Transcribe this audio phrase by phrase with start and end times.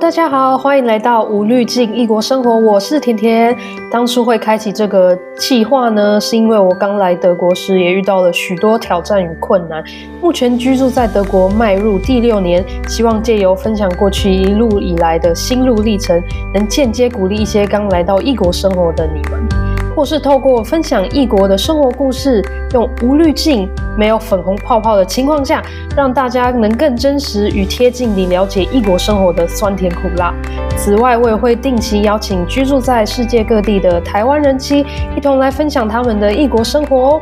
[0.00, 3.56] 大家好，欢迎来到无滤镜异国生活，我是甜甜。
[3.90, 9.82] 当初会开启这个计划呢，是因为我刚来德国时也遇到了许多挑战与困难。
[10.22, 16.22] 目前居住在德国迈入第六年，希望借由分享过去一路以来的心路历程，
[16.54, 19.67] 能间接鼓励一些刚来到异国生活的你们。
[19.98, 22.40] 或是透过分享异国的生活故事，
[22.72, 25.60] 用无滤镜、没有粉红泡泡的情况下，
[25.96, 30.32] 让大家能更真实与贴近地了解异国生活的酸甜苦辣。
[30.76, 37.20] 此外，我也会定期邀请居住在世界各地的台湾人妻，一同来分享他们的异国生活哦。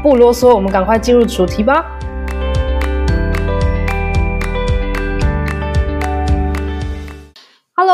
[0.00, 1.84] 不啰嗦，我们赶快进入主题吧。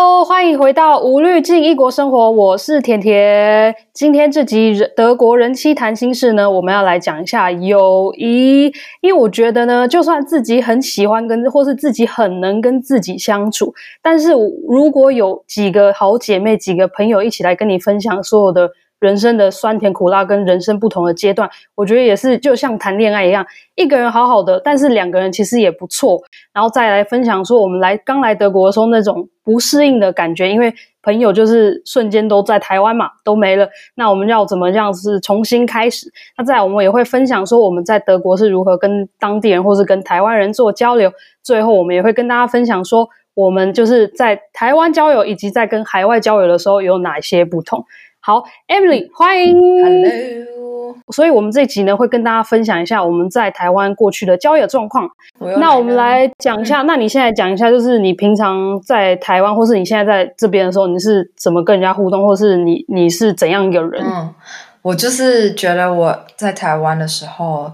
[0.01, 3.75] Hello，欢迎回到无滤镜异国生活，我是甜甜。
[3.93, 8.73] 今天这集德国人妻谈心事呢，我们要来讲一下友谊。
[9.01, 14.31] 因为我觉得呢，就算自己很喜欢跟，或是自己很能跟自己相处，但是
[14.69, 18.71] 如果有几个好姐妹、几个朋友一起来跟你分享所有的。
[19.01, 26.21] 人生的酸甜苦辣跟人生不同的阶段，我觉得也是就像谈恋爱一样，一个人好好的，但是两个人其实也不错。
[26.53, 33.69] 然后再来分享说，我们来刚来德国的时候那种不适应的感觉，因为朋友就是瞬间都在台湾嘛，都没了。
[33.95, 36.13] 那我们要怎么样是重新开始？
[36.37, 41.13] 那再我们也会分享说我们在德国是如何跟当地人或是跟台湾人做交流。
[41.43, 47.85] 最后我们也会跟大家分享说，我们就是在台湾交友以及在跟海外交友的时候有哪些不同。
[48.29, 49.57] 好，Emily，欢迎。
[49.83, 50.95] Hello。
[51.11, 55.11] 所以，我们这集呢，会跟大家分享一下我们在台湾过去的交友状况。
[55.59, 64.05] 那我们来讲一下，嗯、那你现在讲一下，就是你平常在台湾，或是你现在在这边的时候，你是怎么跟人家互动，或是你你是怎样一个人？
[64.05, 64.35] 嗯，
[64.83, 67.73] 我就是觉得我在台湾的时候，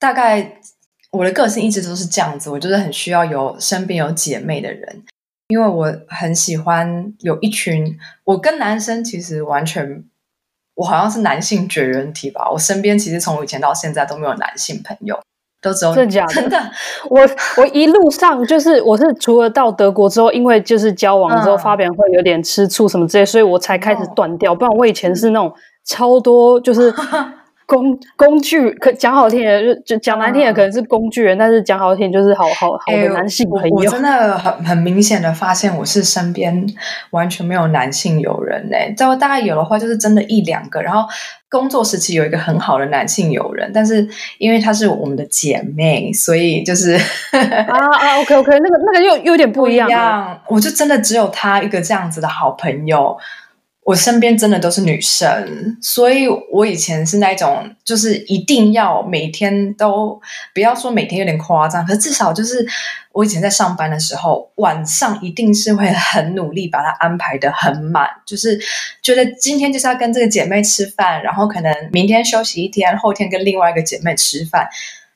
[0.00, 0.58] 大概
[1.12, 5.04] 我的个性一直都是这样子，我就是很需要有身边有姐妹的人。
[5.48, 10.04] 因为我很喜欢有一群，我跟男生其实完全，
[10.74, 12.50] 我好像是男性绝缘体吧。
[12.50, 15.18] 我身边其实从以前到现在都没有男性朋友，
[15.62, 16.26] 都只有真的？
[16.26, 16.70] 真的，
[17.08, 17.20] 我
[17.56, 24.54] 我一路上就是我是除了到德国之后，因为就是交往之后发表会有点吃醋什么之类，所以我才开始断掉。
[24.54, 25.50] 不然我以前是那种
[25.84, 26.94] 超多就是。
[27.68, 33.66] 工工具可讲好听的，就就讲难听的可能是工具人，嗯、但是讲好听就是好好好的男性朋友。
[33.66, 36.66] 欸、我，我真的很很明显的发现，我是身边
[37.10, 38.94] 完全没有男性友人嘞。
[38.96, 40.80] 在我大概有的话，就是真的一两个。
[40.80, 41.06] 然后
[41.50, 44.08] 工作时期有一个很好的男性友人，但是
[44.38, 46.94] 因为她是我们的姐妹，所以就是
[47.32, 49.86] 啊啊，OK OK，那个那个又有点不一样。
[49.86, 53.18] 不一样，我就真的只有她一个这样子的好朋友。
[53.88, 60.20] 我身边真的都是女生，所以我以前是那种，就是一定要每天都
[60.52, 62.68] 不要说每天有点夸张，可至少就是
[63.12, 68.60] 我以前在上班的时候，晚上一定是会很努力把它安排得很满，就是
[69.02, 74.68] 觉得今天就是要跟这个姐妹吃饭，然后可能明天休息一天，后天跟另外一个姐妹吃饭。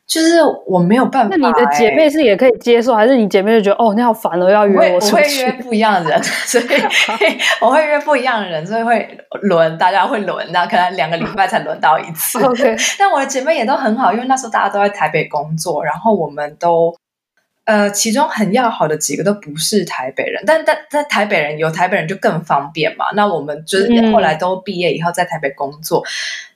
[0.05, 1.41] 就是我没有办法、欸。
[1.41, 4.97] 那你的姐妹是也可以接受，还是你姐妹就觉得哦，你好烦哦，要约我？
[4.97, 6.65] 我会约不一样的人， 所以
[7.63, 9.09] 我会约不一样的人，所以会
[9.43, 12.39] 轮，大家会轮，那可能两个礼拜才轮到一次。
[12.45, 16.95] OK，但我的姐妹也都很好，因为那时候大家都在台北工作，然后我们都
[17.65, 23.07] 呃，其中很要好的几个都不是台北人，但但在台北人有台北人就更方便嘛。
[23.15, 26.05] 那我们就是后来都毕业以后在台北工作，嗯、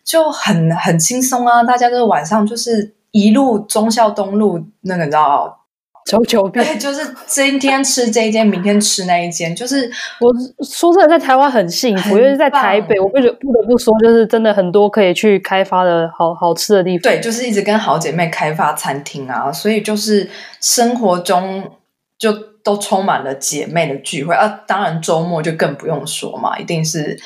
[0.05, 2.96] 就很很轻松啊，大家都晚上就是。
[3.11, 5.65] 一路忠孝东路那个你知道，
[6.05, 9.55] 走九遍，对，就是今天吃这一间，明天吃那一间。
[9.56, 9.91] 就是
[10.21, 10.33] 我
[10.65, 17.03] 说真的，在台湾很幸福，因为在台北，我不得不得不说，就是真的很多可以去开发的好好吃的地方。
[17.03, 20.31] 对，就是一直跟好姐妹开发餐厅啊，所以就是
[20.61, 21.71] 生活中
[22.19, 24.62] 就都充满了姐妹的聚会啊。
[24.66, 27.19] 当然周末就更不用说嘛，一定是。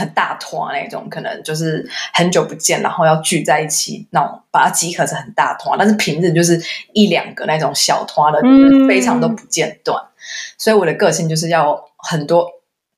[0.00, 5.78] 很大团那种，可能就是很久不见，然后要聚在一起，那种把它集合成很大团。
[5.78, 6.60] 但是平日就是
[6.92, 9.96] 一两个那种小团的，就是、非常都不间断。
[10.02, 10.08] 嗯、
[10.58, 12.46] 所以我的个性就是要很多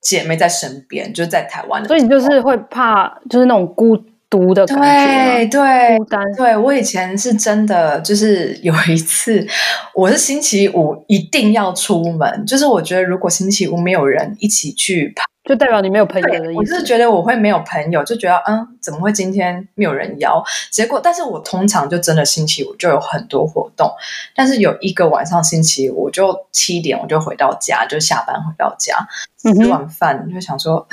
[0.01, 1.87] 姐妹在身边，就是在台湾的。
[1.87, 3.97] 所以你就是会怕，就是那种孤
[4.29, 6.21] 独的感觉，对对，孤单。
[6.35, 9.45] 对，我以前是真的，就是有一次，
[9.93, 15.13] 我是星期五一定要出门，就是我觉得如果星期五没有人一起去
[15.43, 16.73] 就代表你没有朋友的意思。
[16.73, 20.41] 我是觉得我会没有朋友，就觉得嗯，怎么会今天没有人邀？
[20.71, 23.91] 结果，但是我通常就真的星期五就有很多活动。
[24.33, 28.97] 但是有一个晚上星期五，我就七点我就回到家，就下班回到家，
[29.41, 30.87] 吃完饭就想说，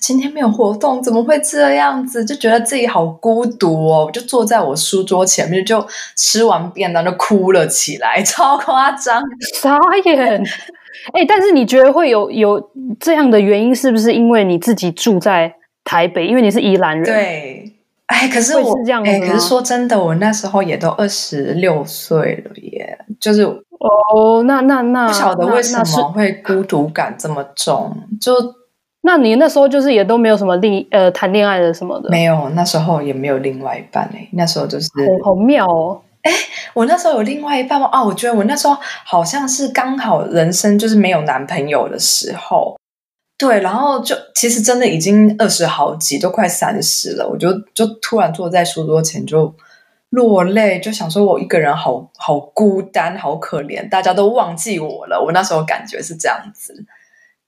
[0.00, 2.24] 今天没有活动，怎么会这样子？
[2.24, 4.06] 就觉得自己好孤独哦。
[4.06, 9.22] 我就坐在我书桌前面，就吃完便当就哭了起来， 超夸张，
[9.54, 10.44] 傻眼。
[11.12, 15.54] 哎、欸，但是你觉得会有有这样的原因，是不是因为你自己住在
[15.84, 16.26] 台北？
[16.26, 17.04] 因为你是宜兰人。
[17.04, 17.72] 对。
[18.06, 28.32] 哎，可是我，是这样哎，可是说真的，我那时候也都二十六岁了耶，就是哦，那那那，不晓得为什么会孤独感这么重，就
[29.02, 34.88] 那你那时候就是也都没有什么另呃谈恋爱的什么的，没有，那时候也没有另外一半哎，那时候就是
[35.24, 36.32] 好，好妙哦，哎，
[36.74, 37.88] 我那时候有另外一半吗？
[37.92, 42.76] 啊，我觉得我那时候好像是刚好人生就是没有男朋友的时候。
[43.38, 49.54] 对，然后就其实真的已经二十好几，都快三十了，我就就突然坐在书桌前就
[50.10, 55.22] 落泪，就想说我一个人好好孤单，好可怜，大家都忘记我了。
[55.22, 56.74] 我那时候感觉是这样子，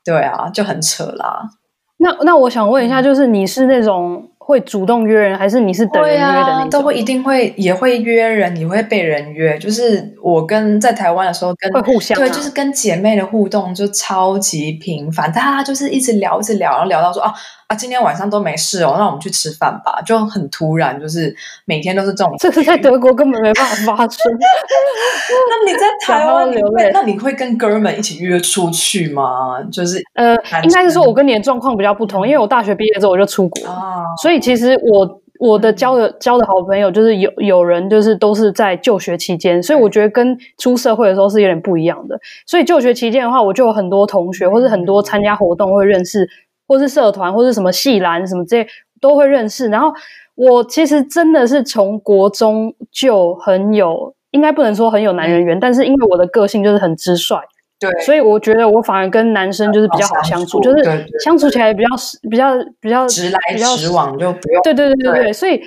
[0.04, 1.48] 对啊，就很扯啦。
[1.96, 4.30] 那那我想问一下，就是你是那种？
[4.48, 6.62] 会主动约人，还是你是等人约的那种？
[6.62, 9.58] 啊、都会一定会也会约人，也会被人约。
[9.58, 17.34] 就是我跟在台湾的时候跟，跟会互相、啊、对，就是跟姐妹的互动就超级频繁，大家就是一直聊，一直聊，然后聊到说啊。
[17.68, 20.00] 啊，今天晚上都没事哦，那我们去吃饭吧。
[20.00, 21.36] 就很突然，就是
[21.66, 22.34] 每天都是这种。
[22.38, 24.32] 这是在德国根本没办法发生。
[24.32, 29.62] 那你在台湾流泪，那你会跟哥们一起约出去吗？
[29.70, 30.34] 就是呃，
[30.64, 42.18] 应该是说我跟你的状况比较不同，因为我大学毕业之后我就出国，啊、所以其实我我的交的交的好朋友就是有有人就是都是在就学期间，所以我觉得跟出社会的时候是有点不一样的。
[42.46, 46.26] 所以就学期间的话，我就有很多同学，或是很多参加活动会认识。
[46.68, 48.68] 或是社团，或是什么戏篮什么这些
[49.00, 49.66] 都会认识。
[49.68, 49.92] 然后
[50.36, 57.40] 我其实真的是从国中就很有，应该不能说很有男人缘，嗯、但是因为我的个性就是很直率，
[57.80, 60.84] 对，所以我觉得我反而跟男生就是比较好相处，就是
[61.24, 61.88] 相处起来比较
[62.30, 65.60] 比较比较直来直往，就不用对对对对对，对所以。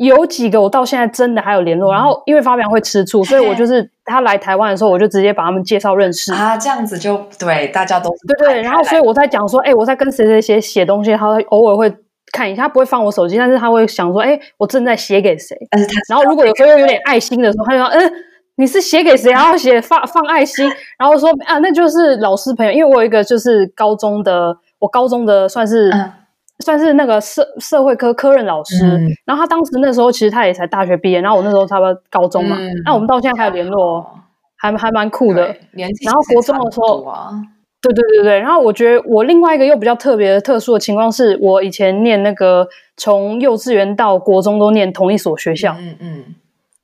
[0.00, 11.94] 有几个我到现在真的还有联络，嗯、然后因为发表会吃醋， 所以我就是他来台湾的时候，我就直接把他们介绍认识啊，这样子就对，大家都对对，然后所以我在讲说，哎，我在跟谁谁写写东西，他偶尔会
[12.32, 18.12] 看一下，他不会放我手机，但是他会想说，哎，我正在写给谁，但是他然后如果有时候有点爱心的时候，他就说，嗯，
[18.56, 19.30] 你是写给谁？
[19.30, 20.66] 然后写放放爱心，
[20.98, 25.90] 然后说啊，那就是老师朋友，因为我有一个就是高中的，我高中的算是。
[25.90, 26.12] 嗯
[26.60, 34.06] 算是那个社社会科科任老师，嗯、然后他当时那时候其实他也才大学毕业，然后我那时候差不多高中嘛，嗯、那我们到现在还有联络，
[34.56, 35.46] 还还蛮酷的。
[35.72, 37.04] 然后国中的时候，
[37.82, 46.24] 对对对对，然后我觉得我另外一个又比较特别的特殊的情况是，我以前念那个从幼稚园到国中都念同一所学校，嗯嗯，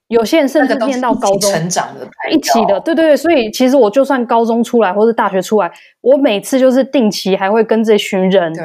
[0.08, 5.70] 有些人甚至念到高中成长的一起的，对对对，所以其实我就算高中出来或是大学出来，
[6.00, 8.64] 我每次就是定期还会跟这群人对。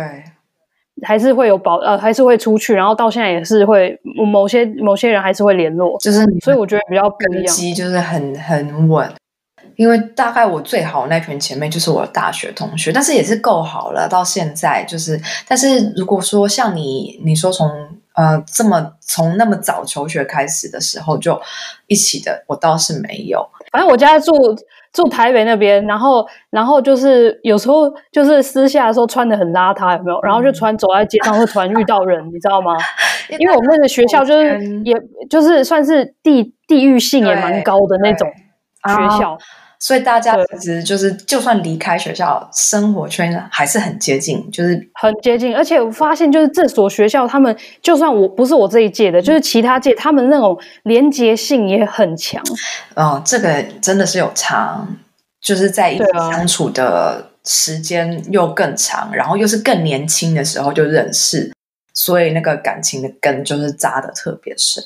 [1.04, 4.00] 还是会有保呃，还是会出去，然后到现在也是会
[4.32, 9.12] 某些某些人还是会联络，就是所以我觉得比较根基就是很很稳，
[9.76, 17.70] 因为大概我最好的那群前辈就是我的大学同学，但是也是够好了，到现在就是，但是如果说像你你说从
[18.14, 21.42] 呃这么从那么早求学开始的时候就
[21.88, 24.34] 一起的，我倒是没有，反正我家住。
[24.94, 30.20] 住台北那边，然后，然后就是有时候就是私下的时候穿的很邋遢，有没有？
[30.22, 32.76] 然后就突然走在街上，会突然遇到人，你知道吗？
[33.40, 34.94] 因为我们那个学校就是，也
[35.30, 38.28] 就是算是地地域性也蛮高的那种
[38.90, 39.38] 学校。
[39.84, 45.56] 所以大家其实就是，就算离开学校，生活圈还是很接近，就是很接近。
[45.56, 52.40] 而且我发现，就是这所学校，他们就算我不是我这一届的，就是其他届，他们那种连结性也很强。
[52.94, 54.88] 哦，这个真的是有差，
[55.42, 61.52] 就是在一起相处的时间又更长，然后又是更年轻的时候就认识，
[61.96, 64.84] 所以那个感情的根就是扎的特别深。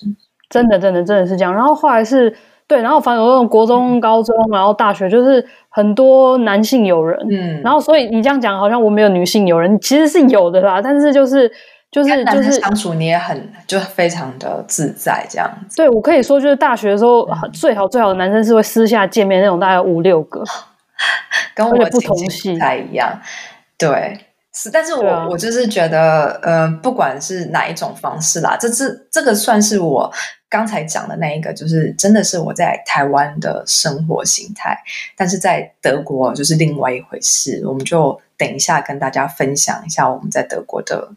[0.50, 1.54] 真的，真的，真的是这样。
[1.54, 2.34] 然后后来是。
[2.68, 7.16] 对，然后反正有那种国中、高中，然后大学，就是很多男性友人。
[7.30, 10.82] 嗯，然后所以你这样讲，好像我没有女性友人，其实是有的啦。
[10.82, 11.52] 但是就是
[11.92, 15.78] 就是就是相处你也很就非常的自在这样子。
[15.78, 20.44] 对，我可以说就是大学的时候，嗯、最好最好的男生是会私下见面那种，大概五六个，
[21.54, 23.20] 跟我不同系不太一样。
[23.78, 24.18] 对，
[24.56, 30.12] 是，但是我、啊、我就是觉得，呃，不管是哪一种方式啦，这这这个算是我。
[30.48, 34.78] 刚才讲的那一个，就是真的是我在台湾的生活形态，
[35.18, 37.62] 但是在德国就是另外一回事。
[37.68, 41.10] 我们就等一下跟大家分享一下我们在德国的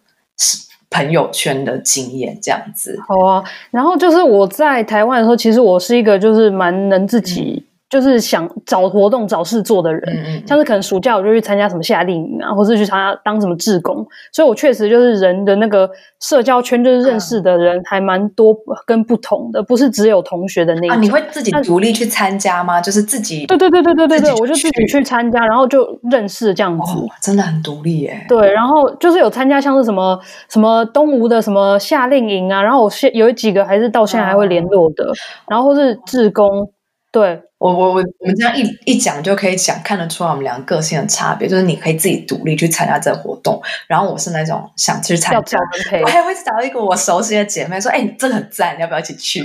[0.91, 2.99] 朋友圈的经验，这样子。
[3.07, 15.89] 好啊，然后就是我在台湾的时候，其实我是一个就是蛮能自己就是想找活动、找事做的人，嗯嗯，像是可能暑假我就去参加什么夏令营啊，或是去参加当什么志工，所以我确实就是人的那个
[16.21, 18.55] 社交圈，就是认识的人还蛮多
[18.85, 20.91] 跟不同的，不是只有同学的那种。
[20.91, 22.81] 啊，你会自己独立去参加吗？
[22.81, 23.47] 就是自己？
[23.47, 28.25] 对对对对对对对，我就自己去参加，然后就认识这样子，哦，真的很独立耶。
[28.29, 30.19] 对，然后就是有参加像是什么
[30.51, 35.15] 什么东吴的什么夏令营啊，然后我现有几个还是到现在还会联络的，嗯，
[35.49, 36.71] 然后或是志工。
[37.11, 45.59] 对我我我我们这样一一讲就可以讲看得出来我们两个个性的差别，就是你可以自己独立去参加这个活动，然后我是那种想去参加，
[46.03, 49.43] 我还会找一个我熟悉的姐妹说：“哎、欸，你这个很赞，你要不要一起去？”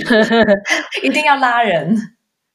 [1.02, 2.13] 一定要拉人。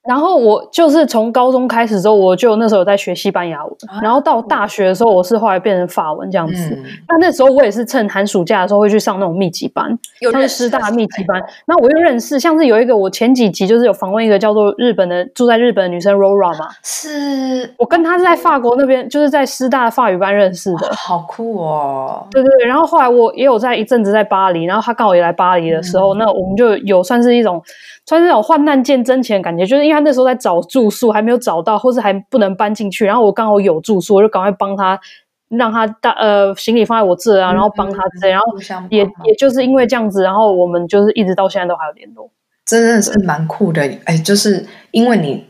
[0.10, 4.02] 然后我就是从高中开始之后，我就那时候有在学西班牙文，啊。
[4.02, 6.70] 然后到大学的时候，我是后来变成法文这样子。
[6.72, 9.96] 嗯、那那时候我也是趁寒暑假的时候会去上那种密集班，
[10.32, 11.40] 像是师大密集班。
[11.68, 20.92] 那我又认识，像是有一个我前几集就是有访问一个叫做日本的住在日本的女生 Rora 嘛，是我跟她是在法国那边，就是在师大的法语班认识的。
[20.96, 22.26] 好酷哦！
[22.32, 22.68] 对对对。
[22.68, 27.62] 然后后来我也有在一阵子在巴黎，然后她刚好也来巴黎的时候，嗯、那我们就有算是一种。
[28.06, 35.00] 算是那种患难见真情的感觉，就是因为他那时候在找住宿，还没有找到，或是还不能搬进去，然后我刚好有住宿，我就赶快帮他，
[35.50, 42.32] 让他大呃行李放在我这啊，然后帮他这样，然后也也就是因为这样子，然后我们就是一直到现在都还有联络，
[42.66, 45.46] 真的是蛮酷的，哎，就是因为你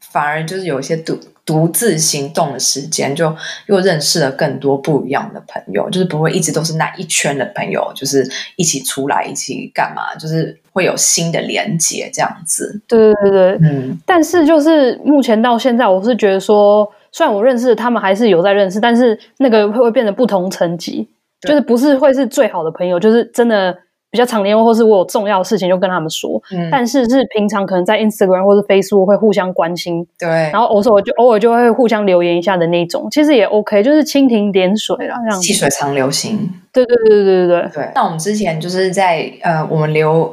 [0.00, 3.34] 反而就是有一些独独自行动的时间，就
[3.66, 10.58] 又认识了更多不一样的朋友，就是不会一直都是那一圈的朋友，就是一起出来一起干嘛，就是。
[10.74, 12.80] 会有新的连接，这样子。
[12.88, 14.00] 对对对对，嗯。
[14.06, 21.06] 但是就是目前到现在，我是觉得说，虽然我认识的他们还是有在认识，但是那个会会变得不同层级，
[21.46, 23.76] 就是不是会是最好的朋友，就是真的
[24.12, 26.40] 比较常联络，或是我有重要的事情就跟他们说。
[26.52, 26.68] 嗯。
[26.70, 30.28] 但是是平常可能在 Instagram 或是 Facebook 会互相关心，对。
[30.28, 35.42] 然后偶尔就偶尔就会互相留言一下的那种，其实也 OK，就是蜻蜓点水啦，这样子。
[35.42, 36.48] 细水长流型。
[36.72, 37.92] 对对对对对对对。
[37.94, 40.32] 那我们之前就是在呃，我们留。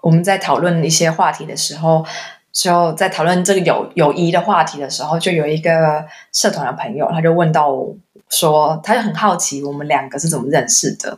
[0.00, 2.04] 我们在讨论一些话题的时候，
[2.50, 7.94] 就在讨论这个友友谊的话题的时候，就有一个社团的朋友，他就问到我
[8.28, 11.16] 说，他就很好奇我们两个是怎么认识的。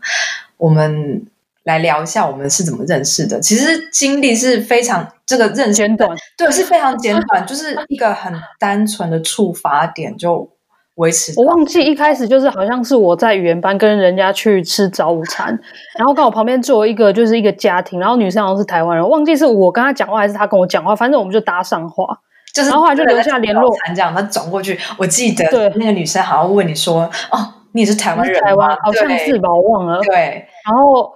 [0.59, 1.25] 我们
[1.65, 3.41] 来聊一下我们是怎么认识的。
[3.41, 10.51] 其实经历是非常这个认识简短，对，是非常简短， 就是一个很单纯的触发点就。
[10.97, 11.33] 维持。
[11.39, 15.47] 我忘记一开始就是好像是我在语言班跟人家去吃早午餐，
[15.99, 22.05] 然后刚好旁边坐一个就是一个家庭，然后女生好像是台湾人，忘记是我跟她讲话还是她跟我讲话，反正我们就搭上话，
[22.53, 23.75] 就是然后后来就留下联络。
[23.97, 27.39] 这样，他转过去，我记得那个女生好像问你说：“哦，
[27.73, 29.99] 你是台湾人吗？”台湾好像是吧，我忘了。
[30.03, 31.11] 对，然后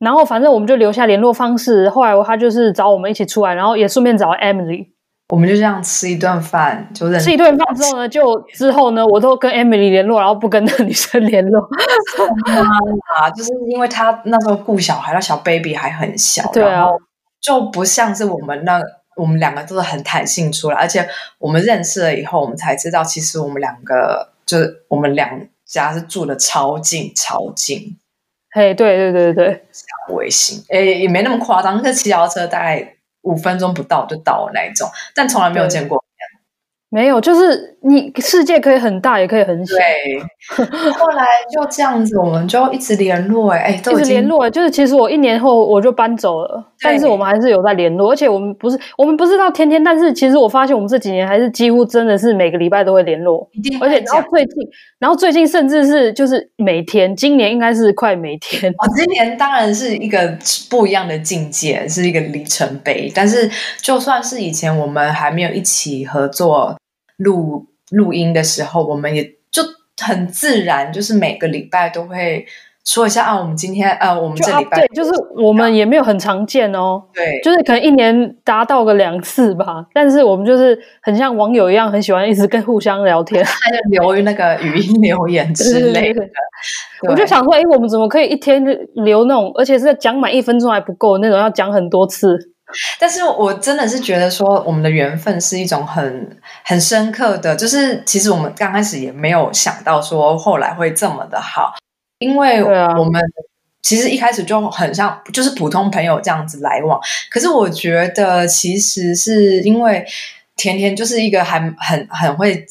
[0.00, 4.88] 然后反正我们就留下联络方式，后来他就是找我们一起出来，然后也顺便找 Emily。
[5.28, 7.26] 我们就这样吃一顿饭，就认识。
[7.26, 11.60] 吃一顿饭之后呢，就之后呢，我都跟 Emily 联络，然后不跟那个女生联络。
[13.16, 16.88] 啊， 就是因为她那时候顾小孩，那小 baby 还很小，对啊，
[17.40, 18.82] 就不像是我们那
[19.14, 21.06] 我们两个都是很弹性出来，而且
[21.38, 25.30] 我们认识了以后，我们才知道，其实我们两个就是我们两
[25.64, 27.96] 家是住的超近超近。
[28.52, 29.64] 嘿，对对对对对，
[30.14, 32.96] 微信，诶，也没那么夸张，那骑脚踏车大概。
[33.22, 36.02] 五分钟不到就到了那一种，但从来没有见过。
[36.92, 39.76] 没有，就是你世界可以很大，也可以很小。
[39.76, 43.52] 对，后来就这样子，我们就一直联络。
[43.52, 44.50] 哎，一直联络。
[44.50, 48.10] 就是其实我一年后我就搬走了，但是我们还是有在联络。
[48.10, 53.48] 而且我们不是我们不是到天天，但是其实我发现我们这几年还是几乎真的是每个礼拜都会联络。
[53.52, 53.78] 一定。
[53.80, 54.54] 而且然后最近，
[54.98, 58.72] 然后最近甚至是就是每天，今年应该是快每天。
[58.72, 60.36] 哦，今年当然是一个
[60.68, 63.12] 不一样的境界，是一个里程碑。
[63.14, 63.48] 但是
[63.80, 66.76] 就算是以前我们还没有一起合作。
[67.20, 69.62] 录录音的时候，我们也就
[70.02, 72.44] 很自然，就是每个礼拜都会
[72.84, 83.52] 说一下啊，我们今天呃，我们这礼拜对，就是我们也没有很常见哦，对，就是可能一年达到个两次吧，但是我们就是很像网友一样，很喜欢一直跟互相聊天，还
[83.98, 86.22] 有留那个语音留言之类的。
[87.08, 92.38] 我就想说，哎，我们怎么可以一天留那种，而且是讲满一分钟还不够那种，要讲很多次。
[92.98, 101.74] 但是我真的是觉得说，我们的缘分是一种很很深刻的，就是其实我们刚开始也没有想到说后来会这么的好，
[102.18, 103.20] 因为我们
[103.82, 107.00] 其实一开始就很像就是普通朋友这样子来往。
[107.30, 110.04] 可是我觉得其实是因为
[110.56, 112.66] 甜甜就是一个还很很会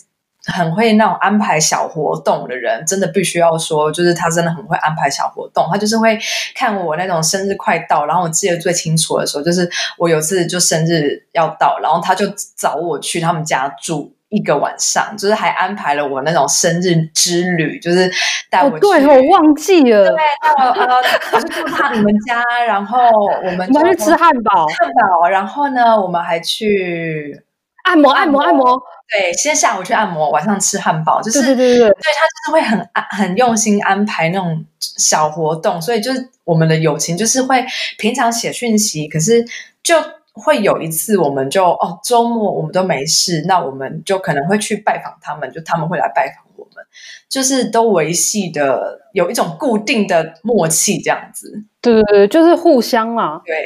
[0.49, 5.67] 很会那种安排小活动的人，真的必须要说，就是他真的很会安排小活动。
[5.71, 6.17] 他就是会
[6.55, 12.25] 看我那种生日快到，然后我记得最清楚的时候，就是我有次就生日要到，然后他就
[12.57, 14.13] 找我去他们家住。
[14.31, 18.07] 一个晚上，就是还安排了我那种生日之旅，就是
[18.51, 18.75] 带我去。
[18.75, 20.07] 哦、对，我忘记了。
[20.07, 20.97] 对，带我呃，
[21.33, 22.99] 我就住他你们家，然后
[23.43, 25.27] 我们就去吃汉堡，汉堡。
[25.27, 27.41] 然后呢，我们还去
[27.89, 28.81] 按摩，按摩，按摩。
[29.09, 31.21] 对，先下午去按摩，晚上吃汉堡。
[31.21, 37.65] 就是对对对对，对他就是会很安很用心安排那种小活动，所以就是我们的友情就是会
[37.97, 39.43] 平常写讯息，可是
[39.83, 39.95] 就。
[40.31, 46.85] 会有一次，我们就哦，周末我们都没事，那我们就可能会去拜访他们，就他们会来拜访我们，
[47.27, 51.65] 就是都维系的有一种固定的默契，这样子。
[51.81, 53.41] 对对对，就是互相嘛。
[53.43, 53.57] 对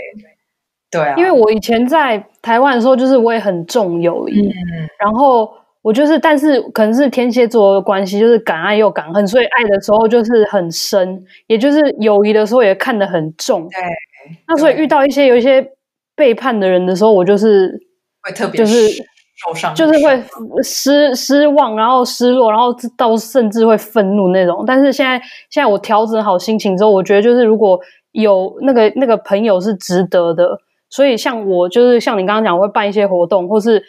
[0.94, 4.54] 对啊，因为我以前在台湾的时候，就是我也很重友谊，嗯，
[5.00, 13.64] 然后我就是，但是可能是天蝎座的关系，就是敢爱又敢恨，所以爱的时候就是很深，也就是友谊的时候也看得很重。
[13.64, 13.80] 对，
[14.48, 15.68] 那所以遇到一些有一些。
[16.16, 17.76] 背叛的人的时候，我就是
[18.22, 18.88] 会特别就是
[19.36, 20.24] 受伤，就是会
[20.62, 24.64] 失失望，然后失落，然后到甚至会愤怒那种。
[24.64, 25.18] 但是现在
[25.50, 27.80] 现在我调整好心情之后，我觉得就是如果
[28.12, 30.56] 有那个那个朋友是值得的，
[30.94, 33.84] 所以像我就是像你刚刚讲，我会办一些活动，或是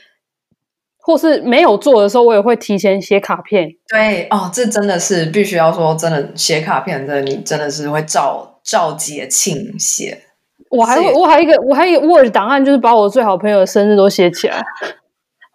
[0.96, 3.68] 或是没有做的时候，我也会提前写卡片。
[3.86, 10.22] 对哦，这真的是必须要说，真的写卡片真的你真的是会照照节庆写。
[10.70, 14.64] 我还会，我还一个，我还有一个 Word 档案，就是把我最好朋友的生日都写起来。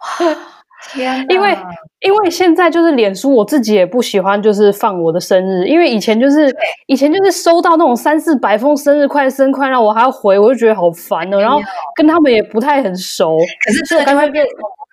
[0.93, 1.57] 天，因为
[2.01, 6.49] 因为现在就是脸书，我自己也不喜欢，就是放我的生日，因为以前就是
[6.87, 11.39] 以前就是收到那种三四百封生日快生快，让我还要回，我就觉得好烦哦。
[11.39, 11.59] 然后
[11.95, 14.45] 跟他们也不太很熟，可是这个就会变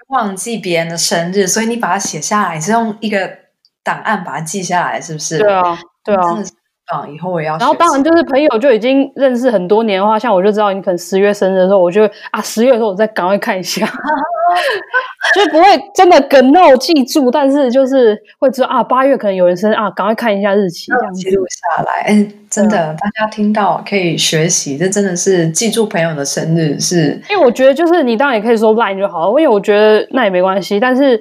[0.08, 3.30] 忘记别人的生日，所以你把它写下来，你是用一个
[3.84, 5.38] 档案把它记下来，是不是？
[5.38, 6.42] 对啊，对啊。
[6.87, 7.57] 啊，以后我也要。
[7.59, 13.85] 然后当然就是朋友就已经认识很多年的话，像我就知道你可能十月生日的时候，我就啊十月的时候我再赶快看一下，
[15.35, 15.64] 就不会
[15.95, 22.02] 真的梗到记住，但是就是会知道啊八月可能有人生日啊，赶快看一下日期，这样记录下来。
[22.02, 27.21] 哎，真的，大家听到可以学习，这真的是记住朋友的生日是。
[27.28, 30.78] 因为我觉得就是你当然也可以说 line 就好了，因为我觉得那也没关系。
[30.78, 31.21] 但是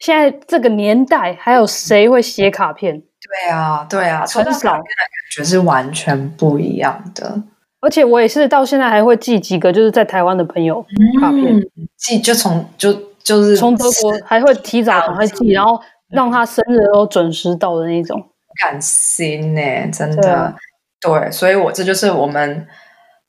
[0.00, 3.00] 现在这个年代，还有谁会写卡片？
[3.28, 4.82] 对啊，对啊，从小感
[5.30, 7.42] 觉是完全不一样的。
[7.80, 10.84] 而且我也是到现在还会寄几个，就是在台湾的朋友
[11.20, 11.62] 卡片，嗯、
[11.96, 18.22] 寄就从就就是从德国还会提早赶快寄，然后让他生日都准时到的那种，
[18.62, 20.54] 感心呢，真的
[21.00, 22.66] 对，所以我这就是我们。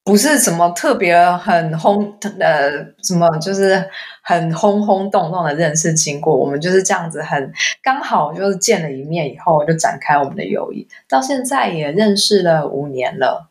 [0.05, 2.69] 不是什么特别很轰呃，
[3.03, 3.83] 什么就是
[4.21, 13.49] 很轰轰动动的认识经过，我们就是这样子很刚好就是见了一面以后就展开我们的友谊，到现在也认识了五年了，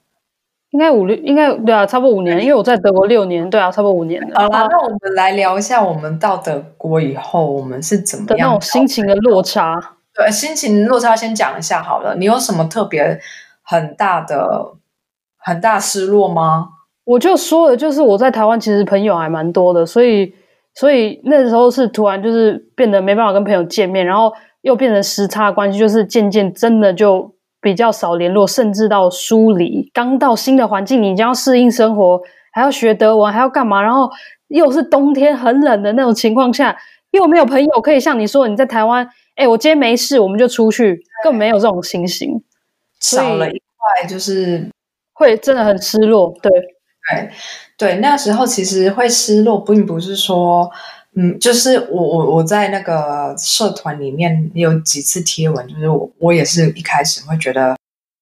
[0.70, 4.40] 应该五六应该对啊，差不多五年，因为我在德国六年，对啊，差不多五年了。
[4.40, 9.74] 好啦，那我们来聊一下我们到德国以后我们是怎么样那种心情的落差。
[10.14, 13.20] 对，心情落差先讲一下好了，你有什么特别
[13.64, 14.74] 很大的？
[15.44, 16.70] 很大失落吗？
[17.04, 20.34] 我就说了，就是我在台湾其实朋友还蛮多的，所以
[20.74, 27.30] 所以那时候是突然就是变得没办法跟朋友见面，然后又变成时差关系，就是渐渐真的就
[27.60, 29.90] 比较少联络，甚至到疏离。
[29.92, 32.18] 刚到新的环境，你将要适应生活，
[32.50, 33.82] 还要学德文，还要干嘛？
[33.82, 34.10] 然后
[34.48, 36.74] 又是冬天很冷的那种情况下，
[37.10, 42.42] 又没有朋友可以像你说你在台湾，哎，我今天没事，我们就出去，更没有这种情形，
[42.98, 44.66] 少了一块就是。
[45.14, 47.30] 会真的很失落，对对
[47.76, 50.70] 对，那时候其实会失落，并不是说，
[51.16, 57.76] 嗯，就是我我我在那个社团里面有几次贴文，就是我我也是一开始会觉得。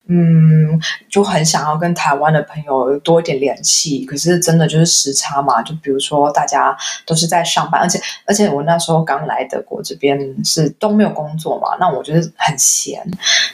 [0.09, 5.63] 嗯，就很想要跟台湾的朋友多一点联系，可是真的就是时差嘛。
[5.63, 13.01] 就比如说大家都是在上班，而且而且我那时候刚来德国这边是都没有工作嘛，那我觉得很闲。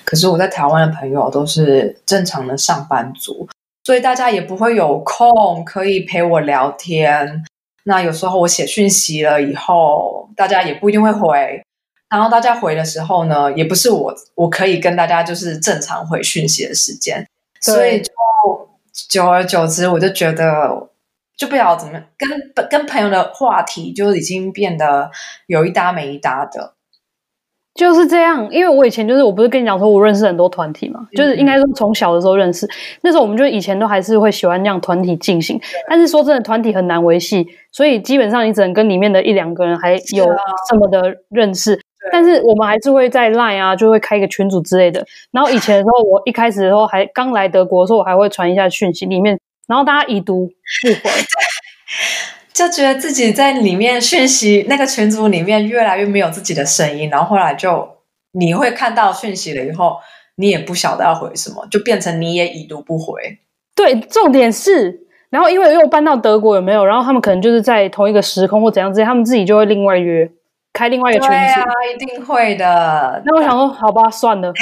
[0.04, 3.46] 可是我在台湾的朋友都是正常的上班族，
[3.84, 7.44] 所以大家也不会有空可以陪我聊天。
[7.84, 11.62] 那有时候我写讯息了以后，大家也不一定会回。
[12.10, 17.26] 然后大家回的时候呢，也不是我我可以跟大家就是正常回讯息的时间，
[17.60, 18.10] 所以就
[19.10, 20.88] 久而久之，我就觉得
[21.36, 25.10] 就不知道怎么跟跟朋友的话题就已经变得
[25.46, 26.72] 有一搭没一搭的，
[27.74, 28.48] 就是这样。
[28.50, 32.66] 因为我以前就是我不是跟你讲说我认识很多团体嘛，嗯、就是应该说从小的时候认识，
[33.02, 40.26] 那时候我们就以前都还是会喜欢那样团体进行，但是说真的，团体很难维系，所以基本上你只能跟里面的一两个人还有
[40.70, 41.78] 这么的认识。
[42.10, 45.04] 但是我们还是会在 Line 啊，就会开一个群组之类的。
[45.30, 51.10] 然后以前的时候，我一开始的时候还刚来德国的时候，我还会传一下讯息里面，然后大家已读不回，
[52.52, 57.08] 就觉得自己在里面讯息那个群组里面越来越没有自己的声音。
[57.10, 57.88] 然后后来就
[58.32, 59.96] 你会看到讯息了以后，
[60.36, 63.38] 你也不晓得要回什么，就变成你也已读不回。
[63.76, 66.84] 对，重点是，然后因为又搬到德国有没有？
[66.84, 70.28] 然后他们可能就是在同一个时空或怎样之类，他们自己就会另外约。
[70.72, 73.22] 开另外一个群组，对啊，一定会的。
[73.24, 74.52] 那我想说，好吧，算了。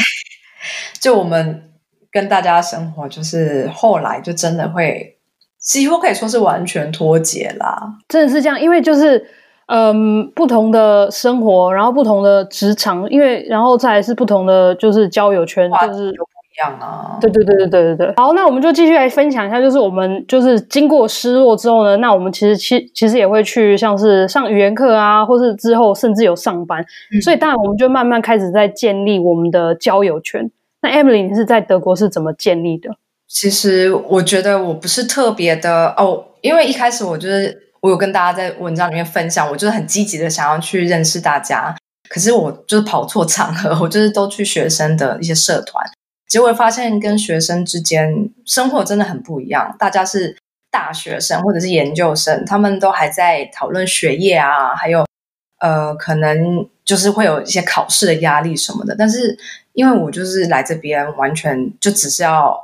[1.01, 1.71] 就我们
[2.11, 5.19] 跟大家生活，就是后来就真的会
[5.59, 7.95] 几乎可以说是完全脱节啦。
[8.09, 9.29] 真的是这样，因为就是
[9.67, 16.13] 嗯，不同的生活，然后不同的职场，因为然后再来是不同的就是交友圈，就是。
[16.63, 18.15] 样啊，对对对对对对对。
[18.17, 30.51] 好，那我们就继续来分享一下，就是我们就是经过失落之后呢，那我们其实其其实也会去像是上语言课啊，或是之后甚至有上班，嗯、所以当然我们就慢慢开始在建立我们的交友圈。
[30.83, 32.91] 那 Emily 你是在德国是怎么建立的？
[33.29, 41.75] 其实我觉得我不是特别的哦，因为一开始我就是我有跟大家在文章里面分享，我就是很积极的想要去认识大家，
[42.09, 45.85] 可是我就是跑错场合，我就是都去学生的一些社团。
[46.29, 50.37] 结果发现跟学生之间生活真的很不一样，大家是
[50.71, 55.07] 大学生或者是研究生，他们都还在讨论学业啊，还有
[55.61, 58.95] 呃，可能就是会有一些考试的压力什么的。
[58.99, 59.39] 但是
[59.73, 62.59] 因为我就是来这边，完全就只是要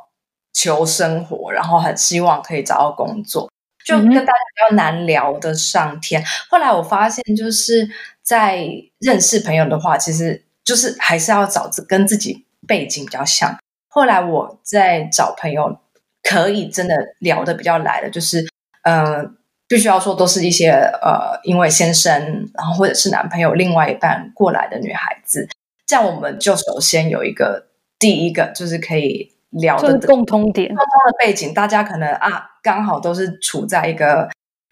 [0.53, 3.51] 求生活，然后很希望可以找到工作，
[3.87, 6.20] 就跟大家比较难聊得上天。
[6.20, 7.88] 嗯、后来我发现，就是
[8.22, 8.66] 在
[8.98, 12.44] 认识朋友的话，其实就是还是要找跟自己。
[12.66, 15.79] 背景比较像，后来我在找朋友，
[16.22, 18.46] 可以真的聊得比较来的，就是，
[18.85, 19.25] 呃，
[19.68, 22.12] 必须要说都是一些呃，因为先生，
[22.55, 25.48] 然后或者是男朋友另外一半过来的女孩子，
[25.87, 27.66] 这样我们就首先有一个
[27.98, 34.31] 第一个就是可以聊的共通点，共通的背景，大家可能啊刚好都是处在一个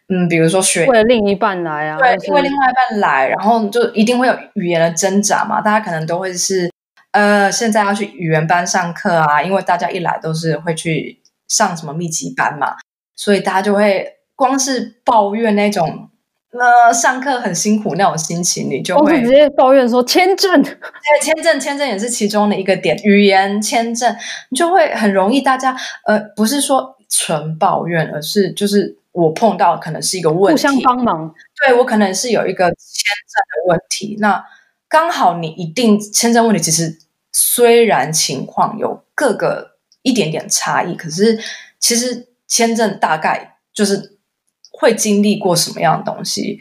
[0.09, 6.70] 嗯，比如说学为了另一半来啊，对，因为另外一半来，然后就一定会有语言的挣扎嘛，大家可能都会是。
[7.13, 12.77] 呃，现在要去语言班上课啊，因为大家一来都是会去上什么密集班嘛，
[13.17, 16.09] 所以大家就会光是抱怨那种，
[16.53, 20.73] 呃，上课很辛苦那种心情，你就会直接抱怨说签证， 对，
[21.21, 24.15] 签证，签证也是其中的一个点，语言签证，
[24.51, 31.35] 你就会很容易大家，呃，不是说纯抱怨，而是就是我碰到可能是一个问题，互相帮忙，
[31.67, 34.45] 对，我可能是有一个签证的问题，那。
[34.91, 36.99] 刚好你一定签证问题，其实
[37.33, 41.39] 虽然情况有各个一点点差异，可是
[41.79, 44.19] 其实签证大概就是
[44.73, 46.61] 会经历过什么样的东西，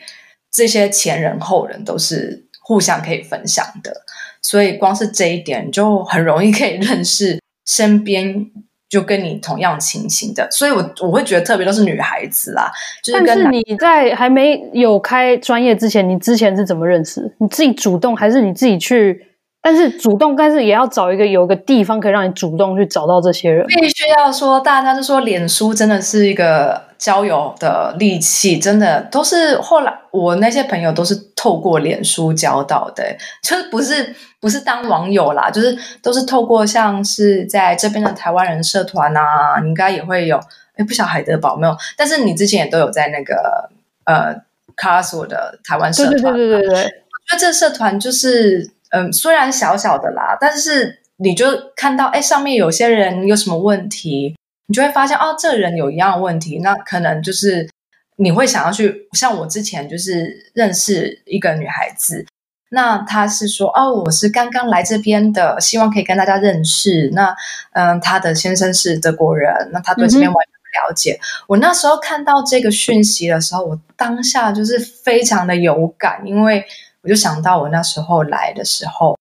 [0.52, 4.04] 这些前人后人都是互相可以分享的，
[4.44, 8.52] 所以光是这一点就很容易可以认识身边。
[8.90, 12.72] 就跟你同样情形的，所以我我会觉得特别都是女孩子啦。
[13.04, 17.32] 就是、但是你在还没有开专业之前，你之前是怎么认识？
[17.38, 19.28] 你自己主动还是你自己去？
[19.62, 23.68] 但是主动，但是也要找一个有一个地方可以让你主动去找到这些人。
[23.68, 33.04] 必须要说，大家就说脸书真的是一个交友的利器，真的都是后来我那些朋友都是透过脸书交到的，
[33.44, 40.40] 就是不是不是当网友啦，就是都是透过像是在这边的台湾人社团啊，你应该也会有，
[40.78, 43.70] 哎，不晓得海德堡没有，但是你之前也都有在那个
[44.06, 44.34] 呃
[44.78, 48.72] 卡拉索的台湾社团，对对对对对对，我觉得这社团就是。
[48.92, 57.70] 嗯，虽然小小的啦，但是你就看到，哎，上面有些人有什么问题，你就会发现，哦，这人有一样的问题，那可能就是
[58.16, 62.26] 你会想要去，像我之前就是认识一个女孩子，
[62.72, 67.12] 那她是说，哦，我是刚刚来这边的，希望可以跟大家认识。
[67.14, 67.36] 那，
[67.74, 71.20] 嗯，她的先生是德国人，那她对这边完全不了解。
[71.22, 71.46] 嗯。
[71.50, 76.66] 我那时候看到这个讯息的时候，我当下就是非常的有感，因为。
[77.02, 79.18] 我就想到我那时候来的时候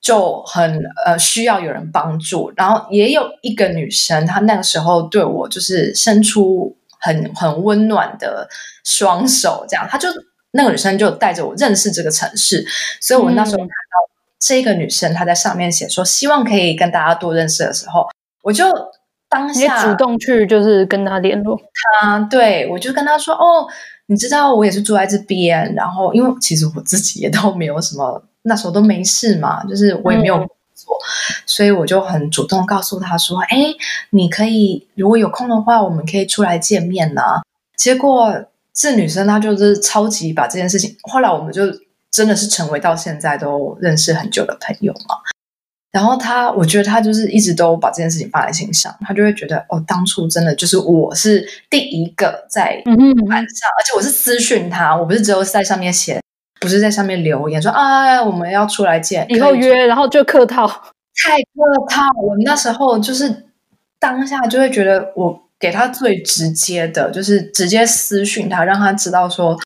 [0.00, 8.48] 就很呃需要有人帮助，然后也有一个女生，她那个时候对我就是伸出很很温暖的
[8.84, 10.08] 双手，这样，她就
[10.50, 12.66] 那个女生就带着我认识这个城市，
[13.00, 18.08] 所以我那时候看到这个女生她在上面写说希望可以跟大家多认识的时候，
[18.42, 18.64] 我就
[19.28, 21.56] 当下主动去就是跟她联络，
[22.00, 23.68] 她对我就跟她说哦。
[24.12, 33.56] 你知道我也是住在这边，然后因为其实我自己也都没有什么，那时候都没事嘛，就是我也没有工作，嗯、所以我就很主动告诉他说：“哎，
[34.10, 37.22] 你可以如果有空的话，我们可以出来见面呢。”
[37.74, 38.44] 结果
[38.74, 41.62] 这女生她就是超级把这件事情，后来我们就
[42.10, 45.16] 真的是成为到现在都认识很久的朋友嘛。
[45.92, 56.18] 然后他，我觉得他就是一直都把这件事情放在心上，他就会觉得哦，当初真的就是我是第一个在晚上，嗯、哼而且我是私讯他，我不是只有在上面写，
[56.60, 62.02] 不是在上面留言说啊，我们要出来见，以后约，然后就客套，太客套。
[62.22, 63.44] 我那时候就是
[63.98, 69.58] 当下就会觉得，我给他最直接的，就是直接私讯他，让他知道说。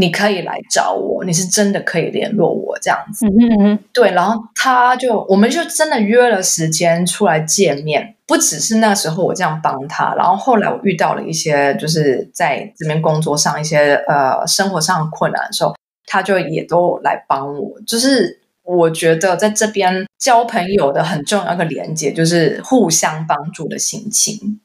[0.00, 3.26] 你可以来找我，你是真的可以联络我这样子。
[3.26, 8.14] 嗯哼嗯哼，对，然后他就，我们就真的约了时间出来见面。
[8.24, 15.74] 不只是那时候我这样帮他，然后后来我遇到了一些，就是在这边工作上一些呃生活上的困难的时候，
[16.06, 17.80] 他就也都来帮我。
[17.84, 24.60] 就是我觉得在这边交朋友的很重要一个连接，就是互相帮助的心情。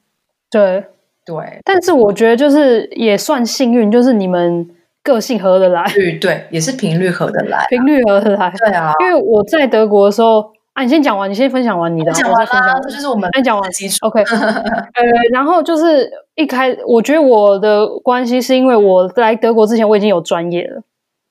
[0.48, 0.84] 对
[1.26, 4.70] 对，但是我觉得就是也算幸运，就是你们。
[5.04, 8.90] 个性合得来，对对，也是频率合得来，频率合得来，对啊。
[9.00, 13.70] 因为我在德国的时候，啊，你先讲完，你先分享完你的，讲完了，这就是我们先讲完。
[13.70, 13.98] 基础。
[14.00, 20.82] OK，呃，然后就是一开，我觉得我的关系是因为我来德国之前我已经有专业了，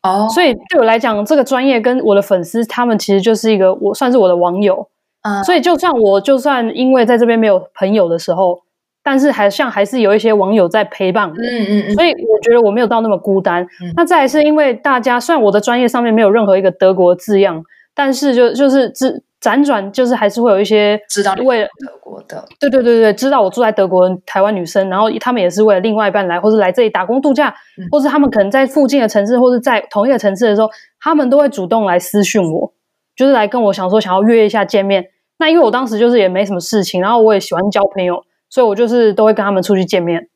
[0.04, 4.88] 哦，所以对我来讲，这个专业跟我的粉丝他们其实就是一个我算是我的网友，
[5.24, 8.62] 嗯，所以就算我就算因为在这边没有朋友的时候。
[9.04, 13.62] 但是还像还是有一些网友在陪伴我，嗯嗯嗯，所以我觉得我没有到那么孤单。
[13.82, 17.64] 嗯、那再来是因为大家虽然我的专业上面没有任何一个德国字样，
[17.94, 30.70] 但是就就是只辗转就是还是会有一些知道为了德国的，对对对对，知道我住在德国的台湾女生，然后他们也是为了另外一半来，或是来这里打工度假，嗯、或是他们可能在附近的城市，或是在同一个城市的时候，
[31.02, 32.72] 他们都会主动来私讯我，
[33.18, 35.08] 就是来跟我想说想要约一下见面。
[35.40, 38.24] 那因为我当时就是也没什么事情，然后我也喜欢交朋友。
[38.54, 40.22] 所以我就是都会跟他们出去见面。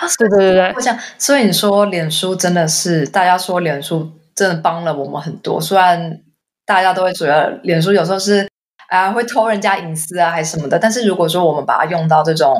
[0.00, 5.58] 啊，对对对对，我想，所以你说脸书真的是，大家说脸书真的帮了我们很多。
[5.58, 6.20] 虽然
[6.66, 8.46] 大家都会觉得脸书有时候是
[8.88, 12.54] 啊会偷人家隐私啊还是什么的，但是如果说我们把它用到这种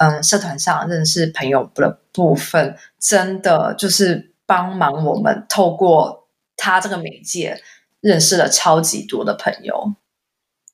[0.00, 6.26] 嗯社团上认识朋友的部分，真的就是帮忙我们透过
[6.56, 7.60] 他这个媒介
[8.00, 9.94] 认识了超级多的朋友。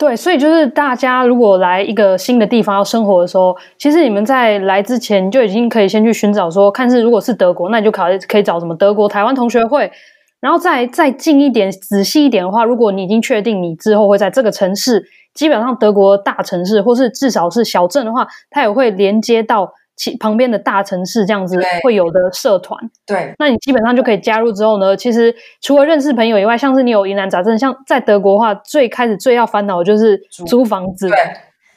[0.01, 9.93] 对，所以就是大家如果来一个新的地方要生活的时候，其实你们在来之前就已经可以先去寻找说，看是如果是德国，那你就考可以找什么德国台湾同学会，
[10.41, 19.71] 然后再再近一点、仔细一点的话，如果你已经确定你之后会在这个城市，基本上德国大城市或是至少是小镇的话，它也会连接到。
[20.01, 31.19] 其旁边的大城市这样子会有的社团，对，那你基本上就可以加入之后呢，其实除了认识朋友以外，像是你有疑难杂症，像在德国的话，最开始最要烦恼的就是租房子，对，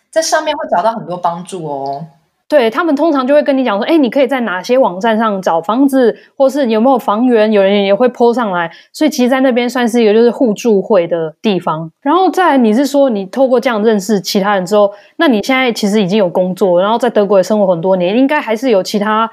[0.10, 2.06] 在上面会找到很多帮助哦。
[2.46, 8.72] 对，他们通常就会跟你讲说，哎，你可以在哪些网站上找房子，或是有没有房源，有人也会 po 上来。
[8.92, 11.92] 所以其实，在那边算是一个就是互助会的地方。
[12.02, 19.28] 然后再来，你是说你透过这样认识其他人之后，那你现在其实已经有工作，然后在德国也生活很多年，应该还是有其他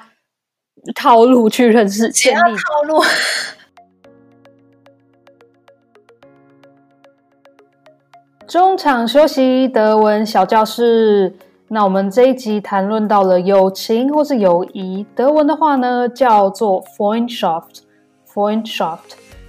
[0.95, 3.03] 套路去认识建立套路。
[8.49, 11.35] 中场休息，德文小教室。
[11.73, 18.99] 那我们这一集谈论到了友情或是友谊，德文的话呢叫做 Freundschaft，Freundschaft。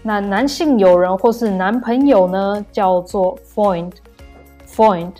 [0.04, 5.14] 那男性友人或是男朋友呢叫做 Freund，Freund。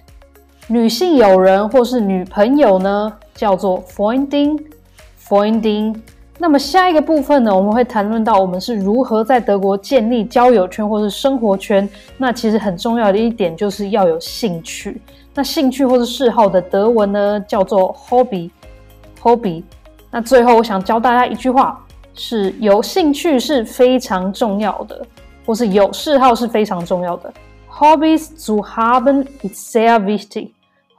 [0.68, 6.00] 女性友人或是女朋友呢叫做 Freundin，Freundin。
[6.42, 11.88] 那么下一个部分呢，我们会谈论到我们是如何在德国建立交友圈或是生活圈。
[12.18, 15.00] 那其实很重要的一点就是要有兴趣。
[15.36, 19.62] 那兴趣或是嗜好的德文呢，叫做 Hobby，Hobby。
[20.10, 21.80] 那最后我想教大家一句话，
[22.16, 25.00] 是有兴趣是非常重要的，
[25.46, 27.32] 或是有嗜好是非常重要的。
[27.72, 30.50] Hobbies zu haben ist sehr wichtig.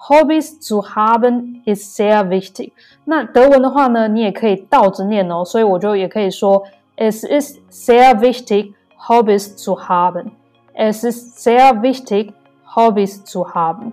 [0.09, 2.73] Hobbies zu haben is sehr wichtig.
[3.05, 6.65] 那德文的话呢，你也可以倒着念哦，所以我就也可以说
[6.97, 10.33] ，Es ist sehr wichtig, hobbies zu haben.
[10.75, 12.33] Es ist sehr wichtig,
[12.75, 13.93] hobbies zu haben.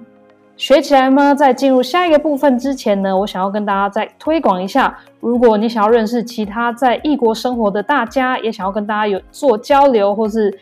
[0.57, 1.35] 学起来吗？
[1.35, 4.97] 在进入下一个部分之前呢，我想要跟大家再推广一下。
[5.19, 10.59] 如果你想要认识其他在异国生活的大家，也想要跟大家有做交流，或是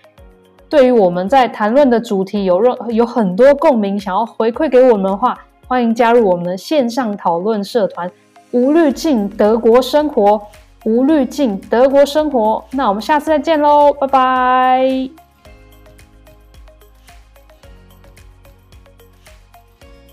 [0.69, 8.11] 对于我们在谈论的主题有任有很多共鸣，想要回馈给我们的话，欢迎加入我们的线上讨论社团
[8.51, 10.41] “无滤镜德国生活”。
[10.85, 15.09] 无滤镜德国生活，那我们下次再见喽，拜拜。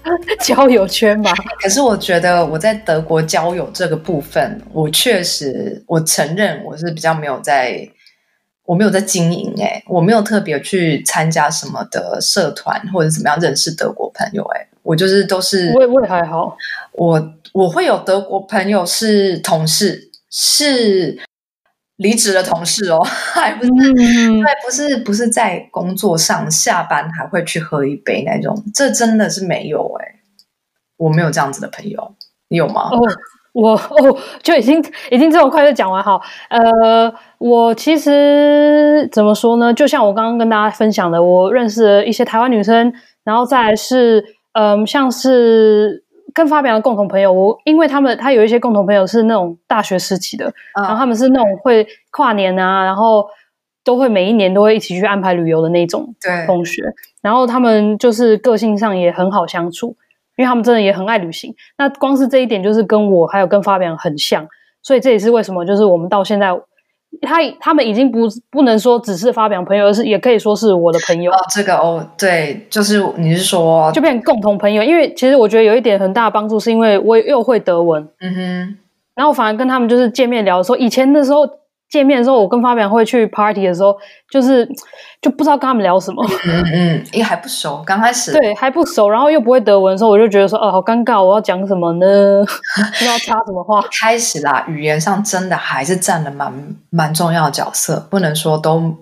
[0.41, 7.89] 交友圈吧，可是我觉得我在德国交友这个部分，我确实，我承认我是比较没有在
[8.65, 16.57] 我没有在经营哎，我没有特别去参加什么的社团或者怎么样认识德国朋友哎，我就是都是我也我也还好，
[16.93, 21.19] 我我会有德国朋友是同事，是
[21.97, 30.21] 离职的同事哦， 还不是、嗯、对，不是不是在工作上下班还会去喝一杯那种，这真的是没有哎，
[30.97, 32.15] 我没有这样子的朋友，
[32.49, 32.89] 你有吗？
[32.91, 32.99] 哦
[33.55, 36.21] 我哦，就已经已经这么快就讲完好。
[36.49, 39.73] 呃，我其实怎么说呢？
[39.73, 44.21] 就像我刚刚跟大家分享的，我认识了一些台湾女生，然后再来是，
[44.55, 46.03] 嗯、呃，像是
[46.35, 47.33] 跟发表的共同朋友。
[47.33, 53.25] 我因为他们他有一些共同朋友是那种大学时期的，嗯、然后他们是那种会跨年啊，然后
[53.85, 56.13] 都会每一年都会一起去安排旅游的那种
[56.47, 56.83] 同学。
[57.23, 59.97] 然后他们就是个性上也很好相处。
[60.37, 64.47] 因为他们真的也很爱旅行，那光是这一点就是跟我还有跟发表很像，
[64.83, 66.49] 所以这也是为什么就是我们到现在，
[67.23, 71.31] 他他们已经不不能说只是发表朋友，而是也可以说是我的朋友。
[71.31, 78.77] 哦，这个哦，对，就是你是说就变成共同朋友，因为其实我觉得有一点很大的帮助，是因为我又会德文，嗯哼，
[79.15, 81.49] 然后反而跟他们就是见面聊的时候，以前的时候。
[81.95, 83.97] 见面的时候，我跟发表会去 party 的时候，
[84.29, 84.69] 就是
[85.23, 86.27] 就不知道跟他们聊什么。
[86.45, 92.07] 嗯嗯，因为还不熟，刚开始对还不熟，然后又不会德文的时候，我就觉得说，哦，好尴尬，我要讲什么呢？
[92.45, 93.81] 不知道插什么话。
[93.93, 96.53] 开始啦，语言上真的还是占了蛮
[96.91, 98.93] 蛮重要的角色，不能说都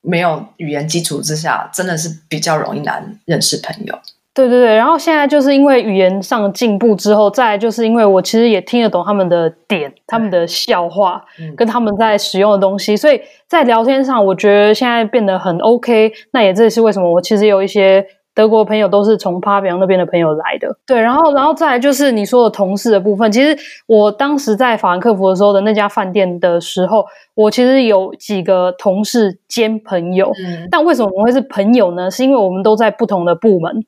[0.00, 3.98] 没有语言基础之下，真的是比较容易难认识朋友。
[4.34, 11.22] 对对对，然后现在就是因为语言上的进步之后，再来就是因为我其实也听得懂他们的点、他们的笑话，
[11.54, 16.10] 跟他们在使用的东西，所以在聊天上，我觉得现在变得很 OK。
[16.32, 18.02] 那也这也是为什么我其实有一些
[18.34, 20.74] 德国朋友都是从帕比昂那边的朋友来的。
[20.86, 23.54] 对，然后然后再来就是你说的同事的部分，其实
[23.86, 30.32] 我当时在法兰克福的时候的那家饭店的时候，我其实有几个同事兼朋友。
[30.42, 32.10] 嗯，但为什么我们会是朋友呢？
[32.10, 33.84] 是因为我们都在不同的部门。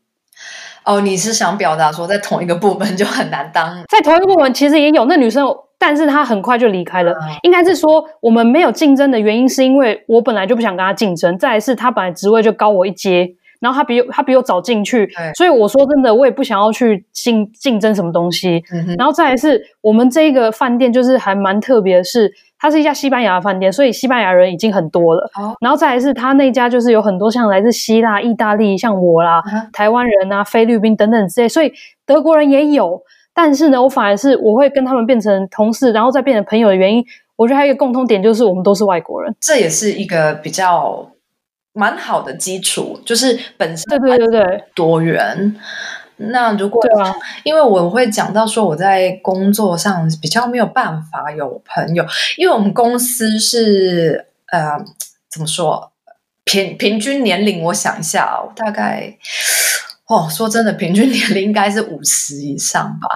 [0.85, 3.83] 哦，你是想表达说，在同一个部门就很难当？
[3.89, 5.47] 在同一个部门其实也有那女生，
[5.79, 7.13] 但是她很快就离开了。
[7.13, 11.39] 嗯、应该是说，我们没有竞争的原因，是因为我本来就不想跟她竞争。
[11.39, 18.63] 再来是她本来职位就高我一阶，然后她比她比我早进去，所以我说真的，我也不想要去竞竞争什么东西。
[18.73, 22.33] 嗯、然后再来是我们这个饭店就是还蛮特别的是。
[22.65, 25.31] 它是一家西班牙的饭店，所以西班牙人已经很多了。
[25.35, 25.55] Oh.
[25.61, 29.71] 然后再来是它那家，就是有很多像来自希腊、意大利，像我啦、uh.
[29.71, 31.71] 台湾人啊、菲律宾等等之类，所以
[32.07, 33.03] 德国人也有。
[33.35, 37.05] 但是呢，我反而是我会跟他们变成同事，然后再变成朋友的原因，
[37.37, 39.37] 我觉得还有一个共通点，就是我们都是外国人。
[39.39, 41.11] 这也是一个比较
[41.75, 45.55] 蛮好的基础，就是本身对对对对多元。
[46.17, 52.05] 那如果对啊，因为我会讲到说我在工作上比较没有办法有朋友，
[52.37, 54.79] 因为我们公司是呃
[55.29, 55.91] 怎么说
[56.45, 59.17] 平平均年龄，我想一下哦，大概
[60.07, 63.09] 哦说真的，平均年龄应该是五十以上吧。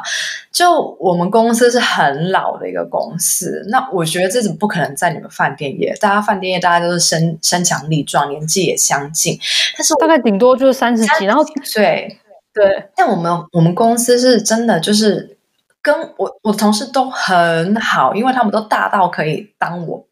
[0.51, 9.39] 就我们公司是很老的一个公司，那我觉得这种不可能在你们饭店业，大家饭店业大家都是身身强力壮，年纪也相近，
[9.77, 12.19] 但是大概顶多就是三十几，然后对。
[12.53, 15.39] 对，但我们我们公司是真的，就是
[15.81, 20.07] 跟我我同事都很好，因为他们都大到可以当我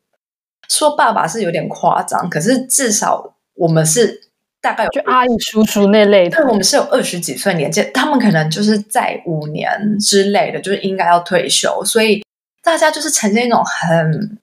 [0.69, 12.23] 说爸爸是有点夸张，可是至少我们是大概有就阿姨叔叔那类的，对，我们是有二十几岁年纪，他们可能就是在五年之类的，就是应该要退休，所以
[12.63, 14.39] 大家就是呈现一种很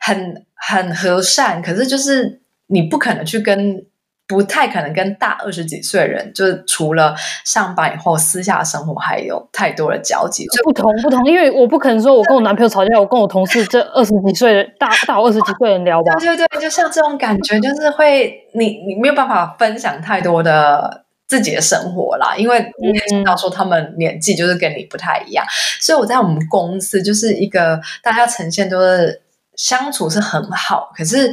[0.00, 3.86] 很很和善，可是就是你不可能去跟。
[4.30, 7.12] 不太可能跟大二十几岁的人，就是除了
[7.44, 10.46] 上班以后，私下生活还有太多的交集。
[10.62, 16.14] 不同不同，因为我不可能说我跟我男朋友吵架，我跟我同事 这二十几岁的大大我二十几岁人聊吧。
[16.20, 29.20] 对对对，就像这种感觉，就是会你你没有办法分享太多的自己的生活啦，因为你也知道说他们年纪就是跟你不太一样，嗯、所以我在我们公司就是一个大家呈现都是
[29.56, 31.32] 相处是很好，可是。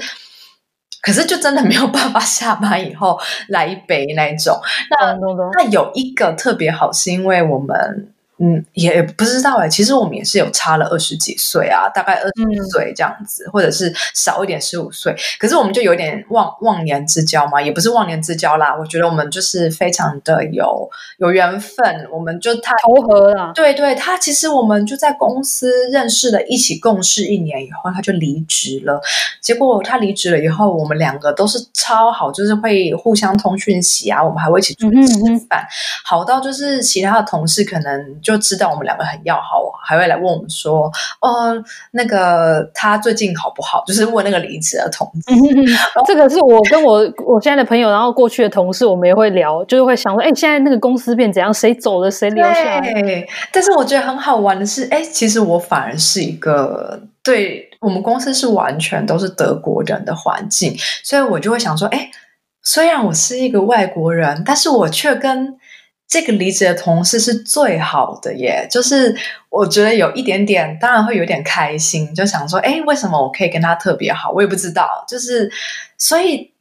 [1.07, 3.17] 可是就真的没有办法下班以后
[3.47, 4.59] 来一杯那种。
[4.89, 5.13] 那
[5.53, 8.11] 那有一个特别好，是因为我们。
[8.39, 9.67] 嗯，也不知道哎。
[9.67, 15.15] 其实我们也是有差了二十几岁啊，大概二十岁这样子，嗯、或者是少一点十五岁。
[15.39, 18.75] 可是我们就有点忘忘年之交嘛，也不是忘年之交啦。
[18.79, 23.51] 我觉得我们就是非常的有有缘分，我们就太投合了。
[23.55, 29.01] 对对，他其实我们就在公司认识了，一起共事一年以后，他就离职了。
[29.41, 35.13] 结果他离职了以后，我们两个都是超好，就是会互相通讯息啊，我们还会一起出去吃
[35.49, 35.73] 饭，嗯嗯
[36.05, 38.21] 好到就是其他的同事可能。
[38.27, 41.55] 就知道我们两个很要好，还会来问我们说，哦，
[41.91, 43.81] 那个他最近好不好？
[43.87, 45.33] 就是问那个离职的同事。
[46.05, 51.53] 这个是我跟我我现在的朋友，然后过去的同事，我们也会聊，就是会想说，哎，现在那个公司变怎样？
[51.53, 52.11] 谁走了？
[52.11, 53.25] 谁留下来？
[53.53, 60.75] 但是我觉得很好玩的是，哎，其实我反而是一个对我们公司是完全都是德国人的环境，
[61.05, 62.09] 所以我就会想说，哎。
[62.63, 65.57] 虽然我是一个外国人，但是我却跟
[66.07, 68.67] 这个离职的同事是最好的耶。
[68.71, 69.15] 就是
[69.49, 74.31] 我觉得有一点点，当然会有点开心，就想说，哎，为什么我可以跟他特别好？
[74.31, 75.05] 我也不知道。
[75.07, 75.51] 就是
[75.97, 76.53] 所以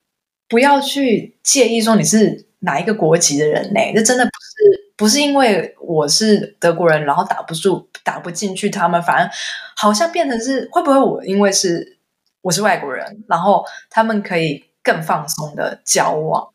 [0.48, 3.80] 不要去介意说你是哪一个国籍的人呢？
[3.94, 9.30] 这真的不是不是因为我是德国人，然后打不住、打不进去他们，反而
[9.76, 11.98] 好像变成是会不会我因为是
[12.42, 14.64] 我是外国人，然后他们可以。
[14.86, 16.48] 更放松的交往，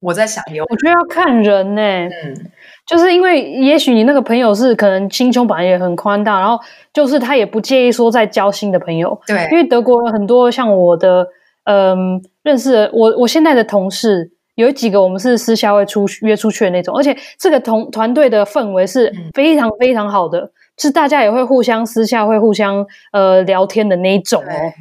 [0.00, 2.34] 我在想有，我觉得要看人呢、欸，嗯，
[2.86, 6.58] 就是因为也许你那个朋友是可能心胸本来也很宽大，然后
[6.92, 11.26] 就是他也不介意说再交新的朋友，对，因为德国很多像我的，
[11.64, 24.72] 嗯，认识的我我现在的同事有几个，我们是私下会出约出去的那种，而且这个同团队的氛围是非常非常好的，嗯、是大家也会互相私下会互相呃聊天的那一种哦。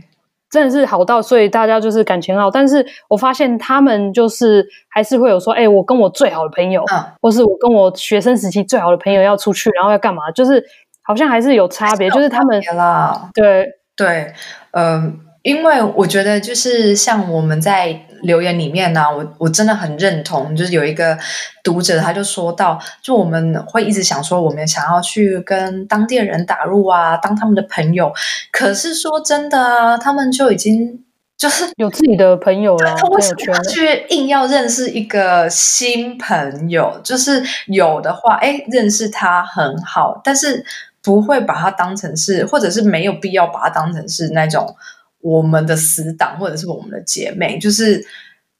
[0.49, 2.49] 真的是好到，所以大家就是感情好。
[2.49, 10.31] 但是我发现他们就是还是会有说，哎、欸，我跟我最好的朋友，嗯，或是我跟我学生时期最好的朋友要出去，然后要干嘛？
[10.31, 10.63] 就是
[11.03, 14.33] 好像还是有差别，就是他们啦，对对，
[14.71, 18.06] 嗯、呃，因为我觉得就是像我们在。
[18.21, 21.17] 留言里面呢、啊，我我真的很认同，就是有一个
[21.63, 28.11] 读者他就说到，就我们会一直想说，我们想要去跟当地的人打入啊，当他们的朋友。
[28.51, 31.03] 可是说真的啊，他们就已经
[31.37, 36.99] 就是 有自己的朋友了，他为什么去硬要认识一个新朋友？
[37.03, 40.65] 就是有的话，哎，认识他很好，但是
[41.01, 44.75] 不会把他当成是，或者是没有必要把他当成是那种。
[45.21, 48.05] 我们的死党或者是我们的姐妹，就是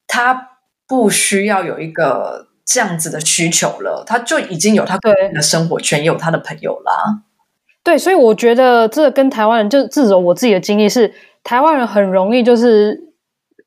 [0.07, 0.49] 他
[0.87, 7.21] 不需要有一个这样子的需求了，他就已经有他个人的生活圈，也有他的朋友啦。
[7.83, 12.99] 对，所以我觉得这跟台湾人，就至少我自己的经历是，台湾人很容易就是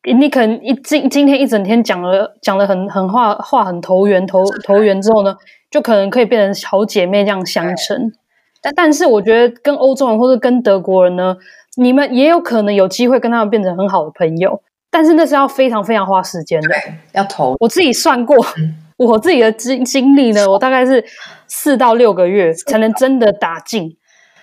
[0.03, 5.37] 你可能一今今天一整天讲了讲了很很话话很投缘投投缘之后呢，
[5.71, 8.13] 就可能可以变成好姐妹这样相称。
[8.61, 11.37] 但但是我觉得跟欧洲人或者跟德国人呢。
[11.77, 14.61] 你们也有可能有机会跟他们变成很好的朋友，
[14.91, 16.69] 但是那是要非常非常花时间的。
[16.69, 17.55] 对，要投。
[17.61, 21.05] 我自己算过，嗯、我自己的经经历呢，我大概是
[21.47, 23.97] 四到六个月才能真的打进。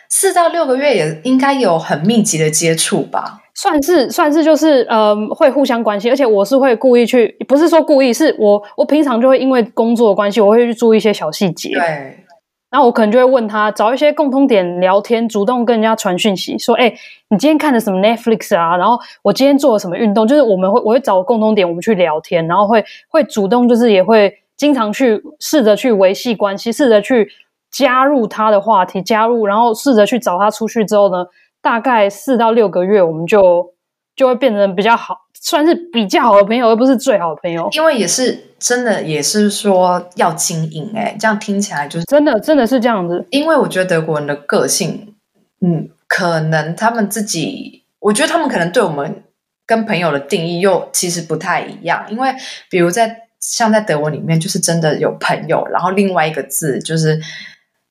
[0.09, 3.41] 四到六个月也应该有很密集的接触吧？
[3.53, 11.69] 算是算是就是呃，会互相关心，而且我是会故意去，不是说故意，是我我平常就会因为工作的关系，我会去注意一些小细节。
[11.73, 12.23] 对。
[12.69, 16.93] 然后我可能就会问他，找一些共通点聊天，主动跟人家传讯息，说：“哎，
[17.29, 18.75] 你今天看的什么 Netflix 啊？
[18.75, 20.27] 然后我今天做了什么运动？
[20.27, 27.29] 就是我们会，我会找共通点，我们去聊天，然后会会主动，就是也会经常去试着去维系关系，试着去
[27.71, 31.25] 加入他的话题，加入，然后试着去找他出去之后呢，
[31.61, 33.73] 大概四到六个月，我们就
[34.13, 37.69] 就会变成比较好。”算是比较好的朋友，而不是最好的朋友。
[37.73, 43.25] 因为也是真的，也是说要经营哎、欸，这样听起来就是真的，真的是这样子。
[43.29, 45.13] 因为我觉得德国人的个性，
[45.61, 49.23] 嗯，可能他们自己，我觉得他们可能对我们
[49.65, 52.05] 跟朋友的定义又其实不太一样。
[52.09, 52.33] 因为
[52.69, 57.19] 比如在像在德文里面，就是真的有朋友，然后另外一个字就是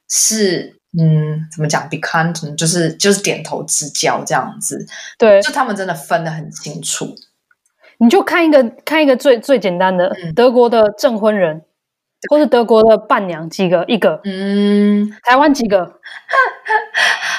[0.09, 0.75] 是。
[0.99, 4.87] 嗯，怎么讲？Bekannt 就是就是点头之交这样子，
[5.19, 7.15] 对，就他们真的分得很清楚。
[7.99, 11.63] 你就看一个看一个最最简单的，嗯、德国的证婚人。
[12.31, 13.85] 或是德国的伴娘几个？
[13.87, 14.21] 一个。
[14.25, 15.85] 嗯，台湾几个？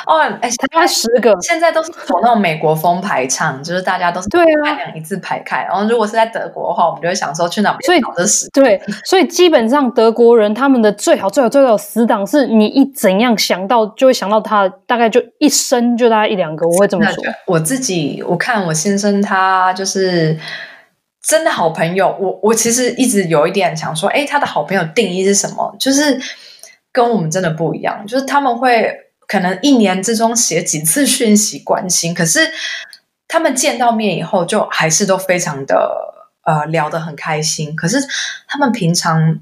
[0.07, 1.35] 哦，哎，台湾十个。
[1.41, 5.63] 现在都是走那种美国风排唱，就是大家都是对啊，一字排开。
[5.63, 7.85] 然后如果是在德国的话，我们就会想说去哪边？
[7.85, 16.67] 所以的死对，所以基本上德国人他们的最好最好最好死党是你一怎样想到就会想到他，大概就一生就大概一两个。
[16.67, 17.23] 我会这么说。
[17.45, 20.37] 我自己我看我先生他就是。
[21.27, 25.75] 真的好朋友，我我其实一直有一点想说，哎，他的好朋友定义是什么？
[25.77, 26.17] 就是
[26.93, 28.95] 跟我们真的不一样，就是他们会
[29.27, 32.49] 可能一年之中写几次讯息关心，可是
[33.27, 36.13] 他们见到面以后，就还是都非常的
[36.43, 37.75] 呃聊得很开心。
[37.75, 37.97] 可是
[38.47, 39.37] 他们平常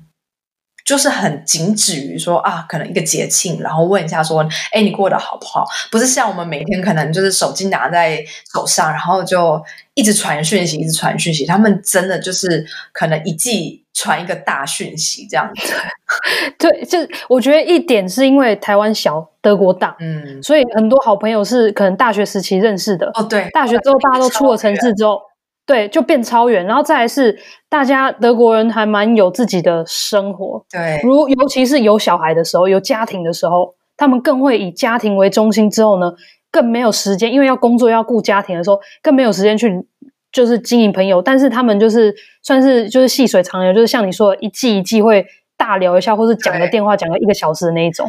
[0.85, 5.65] 就是很仅止于说啊，可能一个节庆，然后问一下说，哎，你过得好不好？
[5.91, 8.23] 不是像我们每天可能就是手机拿在
[8.53, 9.59] 手上，然后就
[9.95, 11.43] 一直传讯息，一直传讯息。
[11.43, 15.73] 他们真的就是可能一季传一个大讯息这样子。
[16.59, 23.09] 对，就我觉得一点是因为台湾小，德国大，嗯，所以很多好朋友是可能大学时期认识的。
[23.15, 25.19] 哦，对，大学之后大家都出了城市之后。
[25.65, 27.37] 对，就变超远，然后再来是
[27.67, 35.67] 大家德国人还蛮有自己的生活，对，如尤其是有小孩的时候，有家庭的时候，他们更会以家庭为中心。
[35.69, 36.13] 之后呢，
[36.51, 39.87] 更没有时间，因为要工作要顾家庭的时候，更没有时间去
[40.31, 41.19] 就是经营朋友。
[41.21, 42.13] 但是他们就是
[42.43, 45.25] 算是就是细水长流，就是像你说的一季一季会
[45.57, 48.07] 大聊一下，或是讲个电话讲个一个小时的那一种。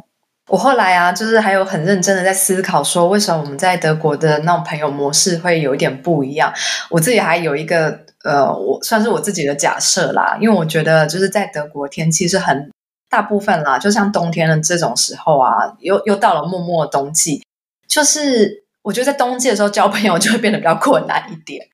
[0.49, 6.53] 我后来啊，就是还有很认真的在思考，说为什么我们在德国的那种朋友模式会有一点不一样。
[6.88, 12.70] 我自己还有一个呃，我算是我自己的假设啦，因为我觉得就是在德国天气是很
[13.11, 17.44] 大部分啦，就像冬天的这种时候啊，又又到了默默的冬季，
[17.88, 21.66] 就是我觉得在冬季的时候交朋友就会变得比较困难一点。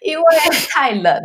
[0.00, 0.24] 因为
[0.70, 1.20] 太冷，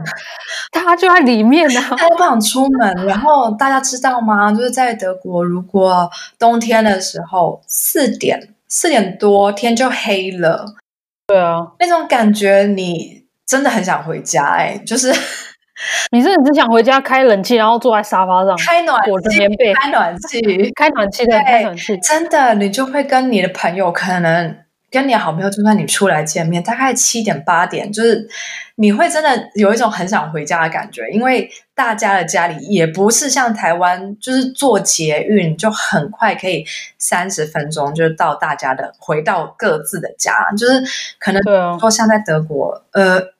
[0.71, 3.05] 他就在里面呢，他不想出门。
[3.05, 4.51] 然后大家知道吗？
[4.51, 6.09] 就是在德国，如果
[6.39, 10.65] 冬天的时候四点四点多天就黑了，
[11.27, 15.13] 对啊，那种感觉你真的很想回家哎、欸，就是
[16.11, 24.62] 你是只想回家开冷气，然后坐在沙发上开暖裹着棉被开暖气，开暖气的开暖气，真的你就会跟你的朋友可能。
[24.93, 28.29] 跟你的好朋友，就算你出来见面，大概七点八点，就是
[28.75, 36.63] 你会真的有一种很想回家的感觉，因为大家的家里也不是像台湾，就是坐捷运就很快可以
[36.99, 40.83] 三十分钟就到大家的回到各自的家，就是
[41.19, 41.41] 可能
[41.79, 43.33] 说像在德国，呃。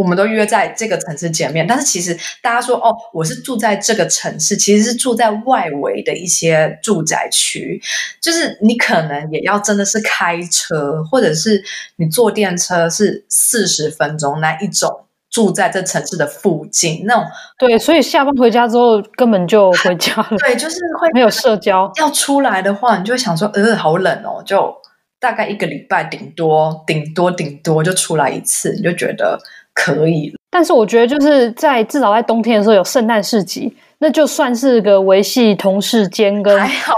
[0.00, 7.78] 我们都约在这个城市见面，但是其实大家说哦，我是住在这个城市，其实是住在外围的一些住宅区，
[8.18, 11.62] 就是你可能也要真的是开车，或者是
[11.96, 17.24] 你坐电车是四十分钟那一种，住在这城市的附近那种。
[17.58, 20.36] 对，所以下班回家之后根本就回家了。
[20.40, 21.92] 对，就是会没有社交。
[21.96, 24.74] 要出来的话，你就会想说，呃，好冷哦，就
[25.20, 29.38] 大概一个礼拜顶多顶多顶多就出来一次，你就觉得。
[29.74, 36.54] 可以，但是我觉得就是在至少在冬天的时候有圣诞市集，那就算是个维系同事间跟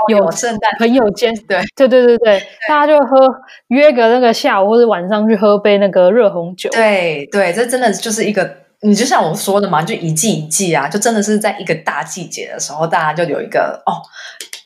[0.09, 1.61] 有圣诞朋友间，对。
[1.77, 3.29] 对对对对，大家就喝
[3.69, 14.03] 约个那个下午或者晚上去喝杯那个热红酒，对对，这真的就是一个，你就像我说的嘛，就一季一季啊，就真的是在一个大季节的时候，大家就有一个哦，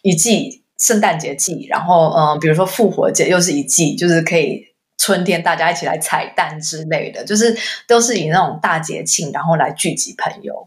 [0.03, 4.65] 一季圣诞节季，然后嗯、呃，比如说复活节又是一季，就是可以。
[5.07, 10.67] 春天大家一起来彩蛋之类的，就是都是以那种大节庆，然后来聚集朋友。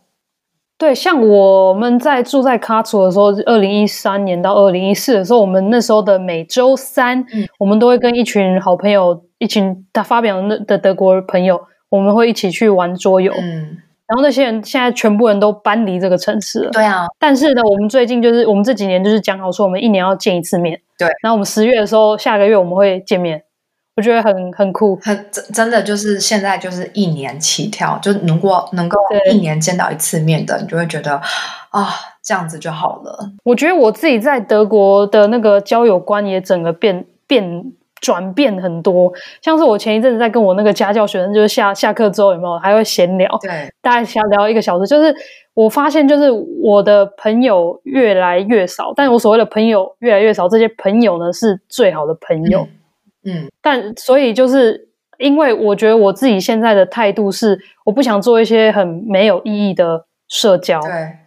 [0.77, 11.59] 对，像我们在住在卡楚的时候，二零一三年到二零一四的时候，我们那时候的每周三，嗯，我们都会跟一群好朋友，一群他发表的的德国朋友，
[11.89, 13.33] 我们会一起去玩桌游。
[13.33, 13.77] 嗯，
[14.07, 16.71] 然后那些人现在全部人都搬离这个城市了。
[16.71, 20.79] 对啊，但是呢，我们最近就是我们这几年就是讲好说，我们一年要见一次面。
[20.97, 23.43] 对，然后我们十月的时候，下个月我们会见面。
[23.99, 28.97] 我觉得很很酷，很真真的就是现在就是一年起跳，就能够能够
[29.29, 31.19] 一年见到一次面的，你就会觉得
[31.69, 31.89] 啊，
[32.23, 33.29] 这样子就好了。
[33.43, 44.87] 我觉得我自己在德国的那个交友观也整个变变转变很多，像是我前一阵子在跟我那个家教学生，就是下下课之后有没有还会闲聊，对，大概想聊一个小时。
[44.87, 45.13] 就是
[45.53, 46.31] 我发现，就是
[46.63, 52.61] 我的朋友越来越少，但我所谓的朋友越来越少，这些朋友呢是最好的朋友。
[52.61, 52.69] 嗯
[53.25, 61.17] 嗯，但所以就是因为我觉得我自己现在的态度是，我不想做一些很没有意义的社交，对，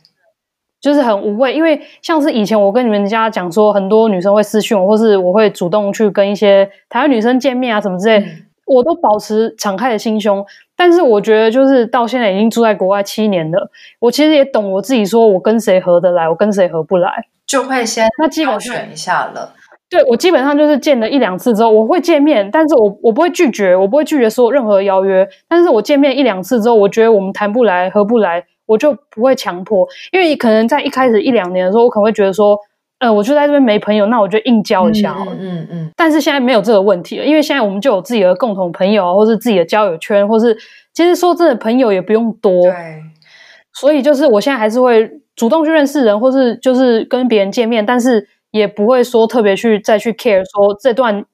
[0.81, 1.53] 就是很无谓。
[1.53, 10.45] 因为像是以前我跟你们家讲说，很多女生会私讯我，或是我会主动去跟一些台湾女生见面啊什么之类，嗯，我都保持敞开的心胸。
[10.75, 13.71] 但是我觉得，就是到现在已经住在国外七年了，
[14.01, 19.53] 我其实也懂我自己，说我跟谁合得来，我跟谁合不来，就会先那基本选一下了。
[19.93, 25.29] 对，我基本上就是见了一两次之后，我会见面，但是我我不会拒绝，我不会拒绝说任何邀约。
[25.47, 29.87] 但是我见面一两次之后，我觉得我们谈不来、合不来，我就不会强迫。
[30.11, 32.57] 因为可能在一开始一两年的时候，我可能会觉得说，
[33.01, 35.33] 呃，我就在这边没朋友，那我就硬交一下好了。
[35.35, 35.91] 嗯嗯，嗯，嗯。
[35.95, 40.57] 但是现在没有这个问题了，因为现在我们就有自己的共同朋友，或是自己的交友圈，或是
[40.95, 42.63] 其实说真的，朋友也不用多。
[42.63, 42.73] 对。
[43.75, 48.27] 所以就是我现在还是会主动去认识人，或是就是跟别人见面，但是。
[48.53, 51.25] 也不会说特别去再去 care 说这段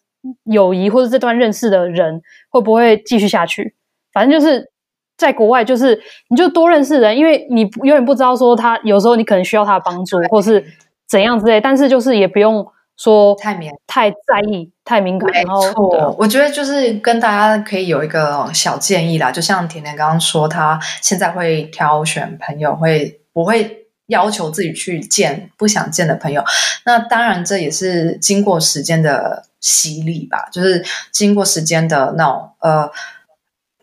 [0.45, 3.75] 友谊或者这段认识的人会不会继续下去，
[4.13, 4.71] 反正就是
[5.17, 10.65] 在国外就是你就多认识人，因为你永远不知道说他有时候你可能需要他的帮助，或是
[11.09, 11.61] 怎样之类。
[11.61, 12.67] 但是就是也不用
[12.97, 15.31] 说太敏太在意、太敏感。
[15.33, 23.88] 没错，我觉得就是跟大家可以有一个小建议啦，就像甜甜刚刚说，他现在会挑选朋友，会不会？
[24.09, 26.43] 要求自己去见不想见的朋友，
[26.85, 32.91] 那当然这也是经过时间的洗礼吧，就是经过时间的那种呃，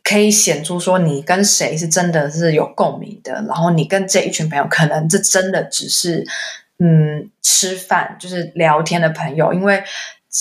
[0.03, 6.25] 可以显出说你跟谁是真的是有共鸣的，然后你跟这一群朋友可能这真的只是
[6.79, 9.83] 嗯吃饭就是聊天的朋友，因为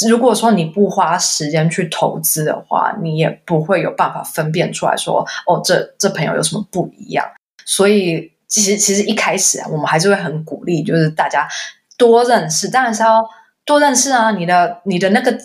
[0.09, 7.27] 如果说你不花时间去投资的话，你也不会有办法分辨出来说哦，这这朋友有什么不一样，
[7.67, 8.33] 所以。
[8.55, 11.45] 其实，其实一开始啊，我们还是会很鼓励，就是大家
[11.99, 13.21] 多认识，当然是要
[13.65, 14.31] 多认识啊。
[14.31, 15.37] 你的你的那个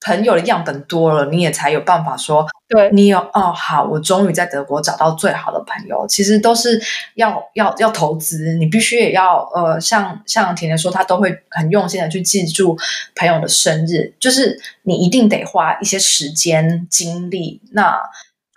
[0.00, 6.06] 朋友的样本多了，你也才有办法说，对你有哦，好，我终于在德国找到最好的朋友。
[6.08, 6.80] 其实都是
[7.16, 12.74] 要要要投资，你必须也要呃，像像甜甜说，她都会很用心的去记住
[13.14, 17.98] 朋友的生日，就是你一定得花一些时间精力那。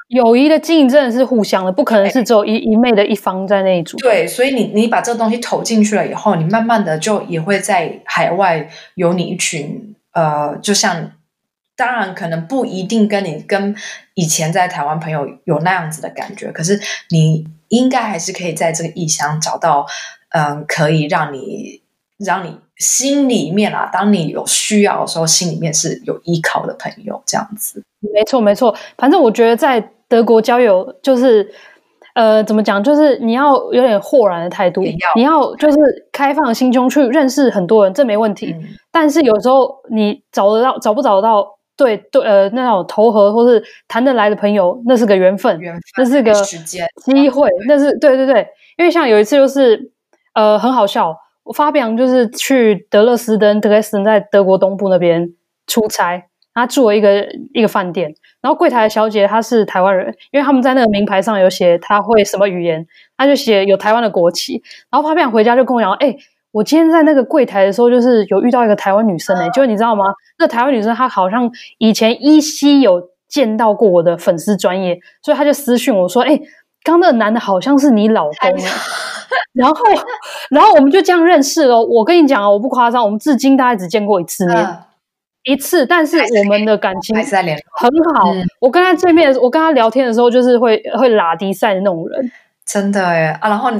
[0.08, 3.97] 友谊的经营真的是互相的，不可能是只有一一昧的一方在那一组。
[3.97, 11.12] 对，所以你你把这个东西投进去了以后，你慢慢的就也会在海外有你一群呃，就像
[11.76, 13.76] 当然可能不一定跟你跟
[14.14, 16.80] 以前在台湾朋友有那样子的感觉，可是
[17.10, 19.86] 你应该还是可以在这个异乡找到
[20.30, 21.82] 嗯、呃，可以让你
[22.18, 27.84] 让你心里面啊，当你有需要的时候，心里面是有依靠的朋友这样子。
[27.99, 29.91] 没错，没错，反正我觉得在。
[30.10, 31.49] 德国交友就是，
[32.16, 32.84] 呃，怎么讲？
[32.84, 35.78] 就是你要有点豁然的态度，要你要就是
[36.12, 38.53] 开放心胸去认识很多人，这没问题。
[38.58, 41.45] 嗯、但是有时候你找得到，找不找得到
[41.76, 48.47] 对对呃那种投合或是谈得来的朋友，那是个缘分，缘分那是个时间机会，那是对对对。
[48.78, 49.91] 因为像有一次就是
[50.34, 55.34] 呃很好笑，我发表就是去德勒斯登，德勒斯登在德国东部那边
[55.68, 56.24] 出差。
[56.60, 62.86] 他住了一个一个饭店，然后柜台的小姐她是台湾人，因为他们在那个名牌上有写他会什么语言，
[63.16, 64.62] 他就写有台湾的国旗。
[64.89, 66.16] 然后他不想回家就跟我讲，哎，
[66.51, 70.05] 我今天在那个柜台的时候，就是有遇到一个台湾女生，哎，就是你知道吗？
[70.39, 71.47] 那台湾女生她好像
[71.78, 76.39] 以前依稀有见到过我的粉丝专业，所以她就私讯我说，哎，
[76.84, 78.55] 刚那个男的好像是你老公。
[79.53, 79.76] 然后，
[80.49, 81.80] 然后我们就这样认识了。
[81.84, 84.68] 我跟你讲啊，我不夸张，我们至今大概只见过一次面。
[85.48, 87.26] 一次，但是我们的感情很
[88.14, 88.32] 好。
[88.60, 92.32] 我跟他见面，我跟他聊天的时候，就是会会拉低赛的那种人，
[92.66, 93.50] 真的耶啊！
[93.50, 93.72] 然后。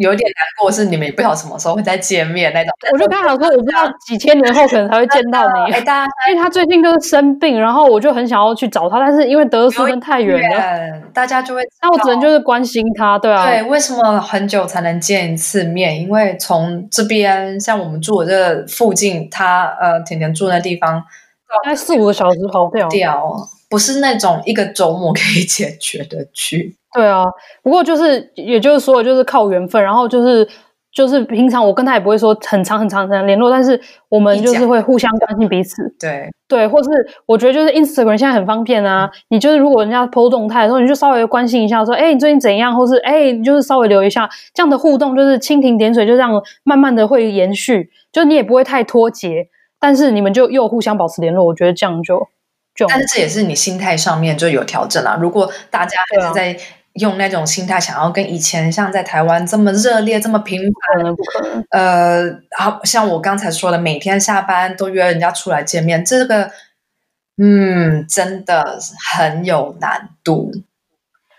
[0.00, 2.72] 有点难过，是你们也不知道什么时候会再见面那种。
[2.92, 5.60] 我就跟他讲说，我不知道几千年后可能才会见到你。
[5.72, 13.46] 哎，大家， 因为他最近就是生病，然后我就很想要去找他，但是因为德勒斯登太远了，大家就会，那我只能就是关心他，对啊。
[13.46, 16.00] 对，为什么很久才能见一次面？
[16.00, 20.94] 因为从这边，像我们住的这附近，他呃，甜甜住那地方，
[21.64, 23.36] 大概四五个小时跑掉，掉，
[23.70, 26.76] 不是那种一个周末可以解决的去。
[26.92, 27.24] 对啊，
[27.62, 30.46] 不过就是，也就是说，就是靠缘分，然后就是，
[30.92, 35.94] 就是平常我跟他也不会说很长很长很长联络，但是我们就是会互相关心彼此。
[36.00, 36.90] 对对，或是
[37.26, 42.76] 我觉得就是 Instagram 现在很方便啊，你就是如果人家 po 动态的时候，你就稍微关心一下，说，哎，你最近怎样？
[42.76, 49.46] 或是，哎，你就是稍微留一下，这样的互动就是蜻蜓点水，就这样慢慢的会延续，就你也不会太脱节，
[49.78, 52.26] 但是你们就又互相保持联络，我觉得这样就
[52.80, 52.86] 就。
[52.88, 55.18] 但是这也是你心态上面就有调整了。
[55.20, 56.56] 如果大家还是在。
[56.94, 61.64] 用那种心态想要跟以前像在台湾这么热烈、这么频繁，不可能。
[61.70, 66.50] 呃，好像我刚才说的，每天下班都约人家出来见面，这个，
[67.40, 68.76] 嗯，真的
[69.14, 70.50] 很有难度。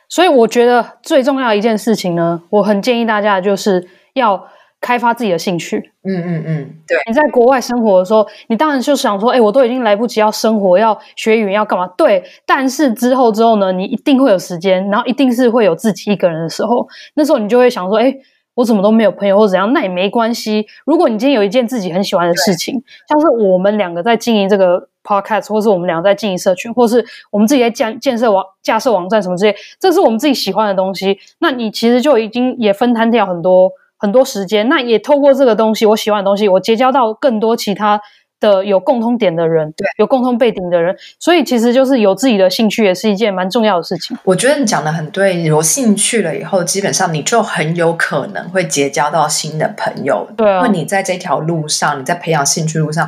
[0.07, 4.47] 所以我觉得最重要的一件事情呢，我很建议大家就是要。
[4.82, 6.97] 开发自己的兴趣，嗯嗯嗯，对。
[7.05, 11.88] 你在国外生活的时候，你当然就想说，哎，我都已经来不及要生活，要学语言，要干嘛？
[11.95, 12.23] 对。
[12.47, 18.11] 但是之后之后呢，你一定会有时间，然后一定是会有自己一个人的时候，那时候你就会想说，哎，
[18.55, 19.71] 我怎么都没有朋友或怎样？
[19.71, 20.65] 那也没关系。
[20.86, 33.71] 如果你今天有一件自己很喜欢的事情，像是我们两个在经营这个 podcast，或是我们两个在经营社群，或是我们自己在建建设网架设网站什么之类，这是我们自己喜欢的东西，那你其实就已经也分摊掉很多。
[34.02, 38.02] 很多时间，那也透过这个东西，我喜欢的东西，我结交到更多其他
[38.39, 44.18] 的有共通点的人，对，有共同背景的人，所以其实就是有自己的兴趣，也是一件蛮重要的事情。
[44.24, 50.28] 我觉得你讲的很对，有兴趣了以后，基本上你就很有可能会结交到新的朋友。
[50.36, 53.08] 对啊，因为你在这条路上，你在培养兴趣路上，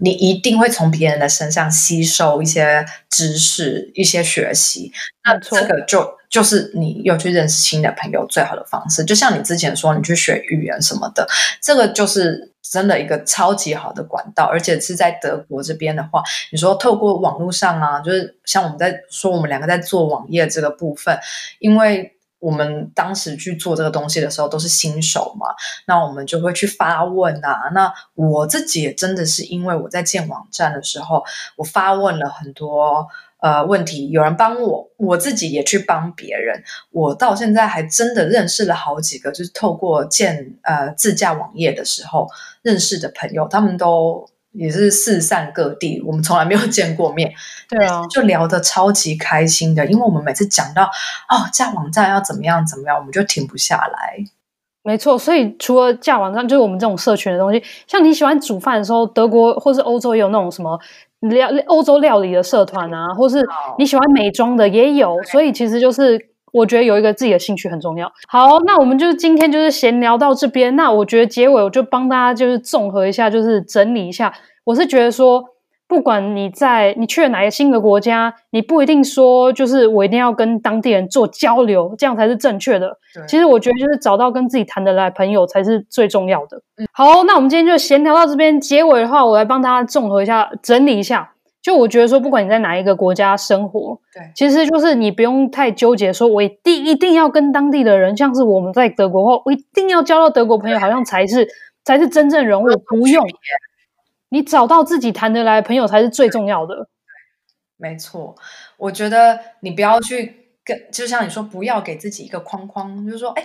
[0.00, 4.90] 你一定会从别人的身上吸收一些知识、一些学习。
[5.24, 9.04] 那这个就就是你又去认识新的朋友最好的方式。
[9.04, 11.28] 就像你之前说，你去学语言什么的，
[11.60, 14.44] 这个就是真的一个超级好的管道。
[14.44, 21.18] 而且是在德国这边的话，你说透过网络上啊，就是像我们在说我们两个在做网页这个部分，
[21.58, 22.16] 因为。
[22.40, 25.46] 我们当时去做这个东西的时候都是新手嘛，
[25.86, 27.70] 那我们就会去发问啊。
[27.72, 31.22] 那我自己也真的是因为我在建网站的时候，
[31.56, 33.06] 我发问了很多
[33.40, 36.62] 呃问题，有人帮我，我自己也去帮别人。
[36.90, 42.26] 我到现在还真的认识了好几个，就是透过建呃自驾网页的时候
[42.62, 44.28] 认识的朋友，他们都。
[44.52, 47.32] 也是四散各地，我们从来没有见过面，
[47.68, 54.16] 对啊，就聊得超级开心的，因为我们每次讲到哦，架网站要怎么样怎么样，我们就停不下来。
[54.82, 60.78] 没错，所以除了架网站，就是我们这种社群的东西，像你喜欢煮饭的时候，德国或是欧洲也有那种什么
[61.20, 63.46] 料欧洲料理的社团啊，或是
[63.78, 66.29] 你喜欢美妆的也有，所以其实就是。
[66.52, 68.10] 我觉得有一个自己的兴趣很重要。
[68.28, 70.74] 好，那我们就是今天就是闲聊到这边。
[70.76, 74.32] 那我觉得结尾我就帮大家就是综合一下，就是整理一下。
[74.64, 75.44] 我是觉得说，
[75.88, 82.96] 不管你在你去了哪个新的国家，你不一定说就是我一定要跟当地人做交流，这样才是正确的。
[83.26, 86.58] 其实我觉得就是找到跟自己谈得来朋友才是最重要的。
[86.78, 86.86] 嗯。
[86.92, 88.60] 好，那我们今天就闲聊到这边。
[88.60, 91.32] 结尾的话，我来帮大家综合一下，整理一下。
[91.62, 101.46] 就我觉得说，不管你在哪一个国家生活，对，其实就是你不用太纠结，说我一定一定要跟当地的人，像是我们在德国后，我一定要交到德国朋友，好像才是
[101.84, 102.66] 才是真正人物。
[102.86, 103.22] 不用，
[104.30, 106.88] 你找到自己谈得来的朋友才是最重要的。
[107.76, 108.34] 没错，
[108.78, 110.34] 我觉得你不要去
[110.64, 113.44] 跟，就像你说，不要给自己一个框框，就是说，哎。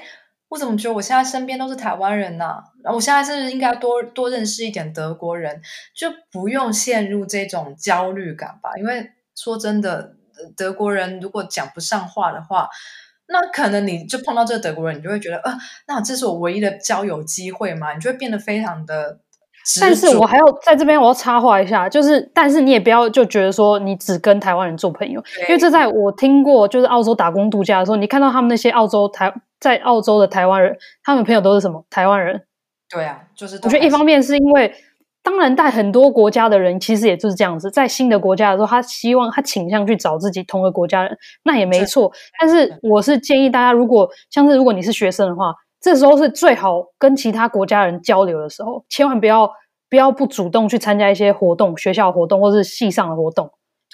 [0.49, 2.55] 我怎么觉得我现在身边都是台湾人呢？
[2.83, 5.61] 然后我现在是不是应该多多认识一点德国人，
[5.95, 8.69] 就不用陷入这种焦虑感吧。
[8.77, 10.15] 因为说真的，
[10.55, 12.69] 德国人如果讲不上话的话，
[13.27, 17.93] 那可能你就碰到这个德国人，你就会觉得，呃，那这是我唯一的交友机会嘛？
[17.93, 19.19] 你就会变得非常的。
[19.81, 32.43] 但是我还要在这边，我要插话一下，就是，但是你也不要就觉得说你只跟台湾人做朋友，因为这在我听过，就是澳洲打工度假的时候，你看到他们那些澳洲台在澳洲的台湾人，他们朋友都是什么台湾人？
[32.87, 34.71] 对啊，就是我觉得一方面是因为，
[35.23, 42.11] 当然带很多国家的人其实也就是这样子，在新的国家的时候，他希望他倾向去找自己同个国家人，那也没错。
[42.39, 45.55] 但是我是建议大家，如果像是如果你是学生的话。
[45.85, 49.47] 这时候是最好跟其他国家人交流的时候，千万不要
[49.87, 53.45] 不要不主动去参加一些活动，学校活动或是系上的活动，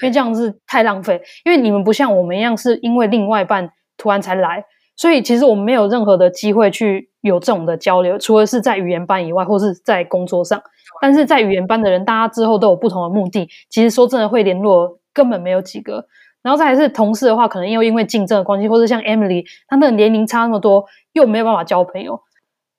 [0.02, 1.22] 因为这样是太浪费。
[1.44, 4.64] 因为你们不像我们一样，是因为另外一半突然才来，
[4.96, 10.64] 所以其实我们没有任何的机会去有这种的交流，除了是在语言班以外，或是在工作上。
[11.02, 16.06] 但是在语言班的人，大家之后都有不同的目的，其实说真的会联络根本没有几个。
[16.42, 22.20] 然后再来是同事的话，可能又因为竞争的关系，或者像 Emily，她那个年龄差那么多，又没有办法交朋友，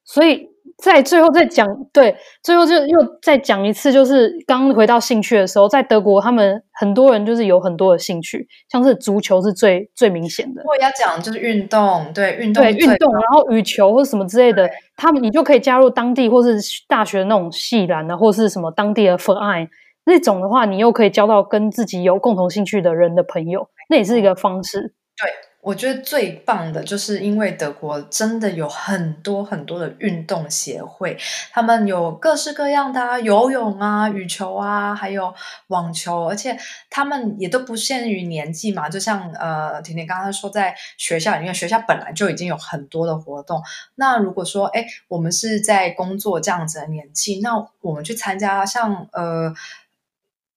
[0.04, 0.48] 所以
[0.78, 10.62] 在最后再讲，对，最后就又再讲一次，就是刚回到兴趣的时候，在德国，他们很多人就是有很多的兴趣，像是足球是最最明显的。
[10.64, 16.58] 我要讲就是运动，对运动，对运动，然后羽球或什么之类的，他们你就可以加入当地或是
[16.88, 19.68] 大学的那种系篮的，或是什么当地的 Verein。
[20.05, 24.94] 那种的话，你又可以交到跟自己有共同兴趣的人的朋友，那也是一个方式。
[25.14, 25.30] 对，
[25.61, 31.16] 我觉得最棒的就是因为德国真的有很多很多的运动协会，
[31.53, 35.32] 他们有各式各样的，游泳啊、羽球啊，还有
[35.68, 36.57] 网球，而且
[36.90, 38.88] 他们也都不限于年纪嘛。
[38.88, 43.62] 就像呃，甜甜刚刚说，在学校里面，学校本来就已经有很多的活动。
[43.96, 47.50] 那如果说，哎，我们是在工作这样子的年纪，那
[47.82, 49.55] 我们去参加像呃。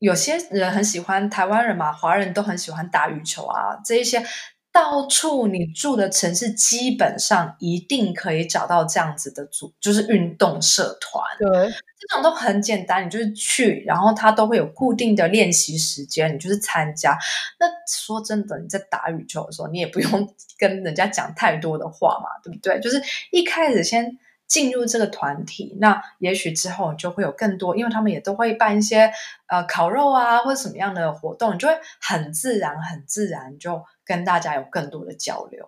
[0.06, 4.24] 有些人很喜欢台湾人嘛，华人都很喜欢打羽球啊，这一些
[4.72, 11.24] 到处你住的城市基本上一定可以找到这样子的组，就是运动社团。
[11.40, 11.50] 对，
[11.98, 17.18] 这种都很简单，你就是去，然后它都会有固定的练习时间，你就是参加。
[17.60, 22.80] 那说真的，你在打羽球的时候，你也不用跟人家讲太多的话嘛，对不对？
[22.80, 23.02] 就是
[23.32, 24.20] 一开始先。
[24.48, 29.12] 进入这个团体，那也许之后就会有更多，因为他们也都会办一些
[29.48, 35.68] 呃烤肉啊，或者什么样的活动，就会很自然、很自然就跟大家有更多的交流。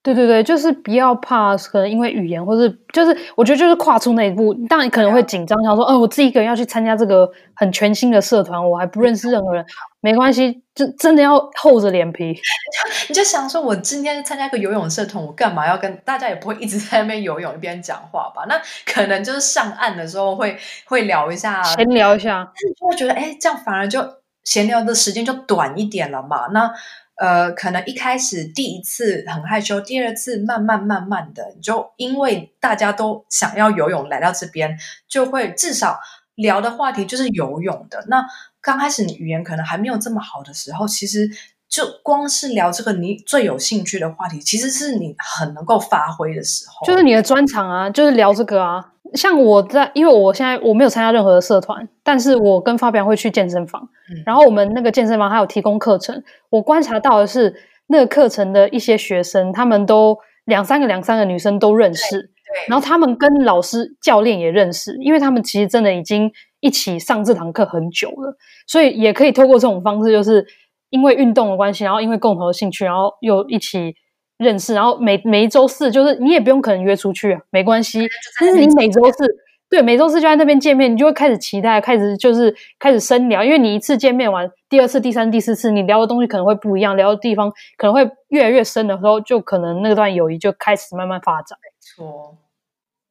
[0.00, 9.62] 对对对，就是不要怕，可能因为语言，或是就是我觉得就是跨出那一步，当然可能会紧张，想说，哦，我自己一个人要去参加这个很全新的社团，我还不认识任何人，
[10.00, 12.34] 没关系，就真的要厚着脸皮。
[13.08, 18.44] 你就想说，我今天参加一个游泳社团，我干嘛要跟大家也不会一直在那边游泳一边讲话吧？
[18.48, 24.02] 那可能就是上岸的时候会会聊一下，闲聊一下，就会觉得，哎，这样反而就
[24.44, 26.46] 闲聊的时间就短一点了嘛。
[26.52, 26.70] 那。
[27.18, 35.98] 呃，可能一开始第一次很害羞，第二次慢慢慢慢的，你就因为大家都想要游泳来到这边，就会至少
[36.36, 38.04] 聊的话题就是游泳的。
[38.08, 38.24] 那
[38.60, 41.28] 刚开始你语言可能还没有这么好的时候，其实
[41.68, 48.92] 就光是聊这个你最有兴趣的话题，其实是你很能够发挥的时候，就是你的专长啊，就是聊这个啊。
[49.14, 56.22] 像我在，因为我现在我没有参加任何的社团，但是我跟发表会去健身房，嗯，然后我们那个健身房还有提供课程。
[56.50, 57.54] 我观察到的是，
[57.86, 62.28] 那个课程的一些学生，他们都两三个、两三个女生都认识，对，
[62.68, 66.30] 然后他们跟老师、教练也认识，因为他们其实真的已经
[66.60, 68.36] 一起上这堂课很久了，
[68.66, 70.46] 所以也可以透过这种方式，就是
[70.90, 73.94] 因为运动的关系，然后因为共同的兴趣，然后又一起。
[74.38, 78.08] 认识，然后每每一周四就是你也不用可能约出去啊，没关系。
[78.40, 79.26] 但是你每周四，
[79.68, 91.58] 对，每周四就在那边见面，你就会开始期待，开始就是开始深聊，因为你一次见面完，第二次、第三、第四次，你聊的东西可能会不一样，聊的地方可能会越来越深的时候，就可能那段友谊就开始慢慢发展。
[91.60, 92.36] 没错，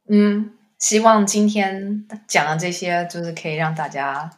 [0.10, 4.30] 嗯，希望今天讲的这些就是可以让大家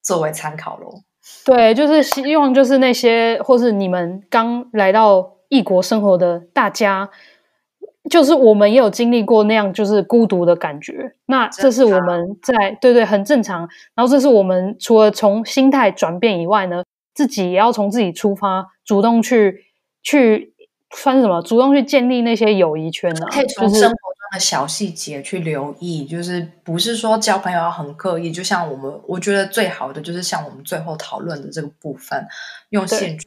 [0.00, 1.02] 作为参考喽。
[1.44, 5.35] 对，就是希望就是那些或是你们刚来到。
[5.48, 7.10] 异国生活的大家，
[8.10, 11.14] 就是我们也有经历过那样就是孤独的感觉。
[11.26, 13.68] 那这是我们在对对很正常。
[13.94, 16.84] 然后这是我们除了从心态转变以外呢，
[17.14, 19.64] 自己也要从自己出发，主动去
[20.02, 20.54] 去
[20.94, 21.42] 算什么？
[21.42, 23.26] 主动去建立那些友谊圈呢？
[23.30, 28.30] 可以从生活中的小细节去留意，就是不是说交朋友要很刻意。
[28.30, 32.24] 就像我们，我觉得最好的就是像我们最后讨论的这个部分，
[32.70, 33.26] 用兴趣。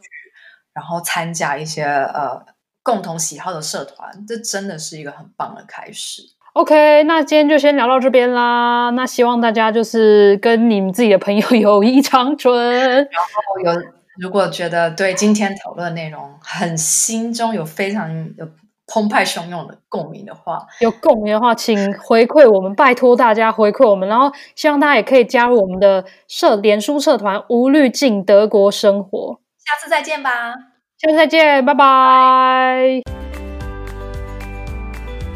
[0.79, 2.41] 然后参加一些呃
[2.81, 6.21] 共同喜好的社团，这真的是一个很棒的开始。
[6.53, 8.89] OK，那今天就先聊到这边啦。
[8.91, 12.57] 那希望大家就是跟你们自己的朋友 友谊长存。
[12.95, 13.81] 然后有
[14.19, 18.47] 如果觉得对今天讨论的内容很心中有非常有
[18.87, 24.09] 澎湃汹涌的共鸣的话，有共鸣的话，请回馈我们，拜托大家回馈我们。
[24.09, 29.39] 然后希望大家也可以加入我们的社脸书社团“无滤镜德国生活”。
[29.63, 30.55] 下次再见吧，
[30.99, 33.01] 下次再见，拜拜。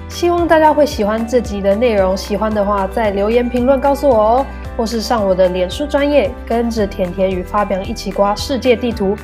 [0.10, 4.46] 希望大家会喜欢这集的内容，喜欢的话在留言评论告诉我哦，
[4.76, 9.16] 或是上我的脸书专业，跟着甜甜与发表一起刮世界地图，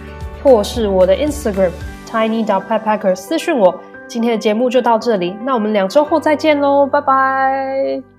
[0.41, 1.71] 或是我的 Instagram
[2.09, 3.77] tiny dot backpacker 私讯我。
[4.07, 8.18] 今天的节目就到这里，那我们两周后再见喽，拜拜。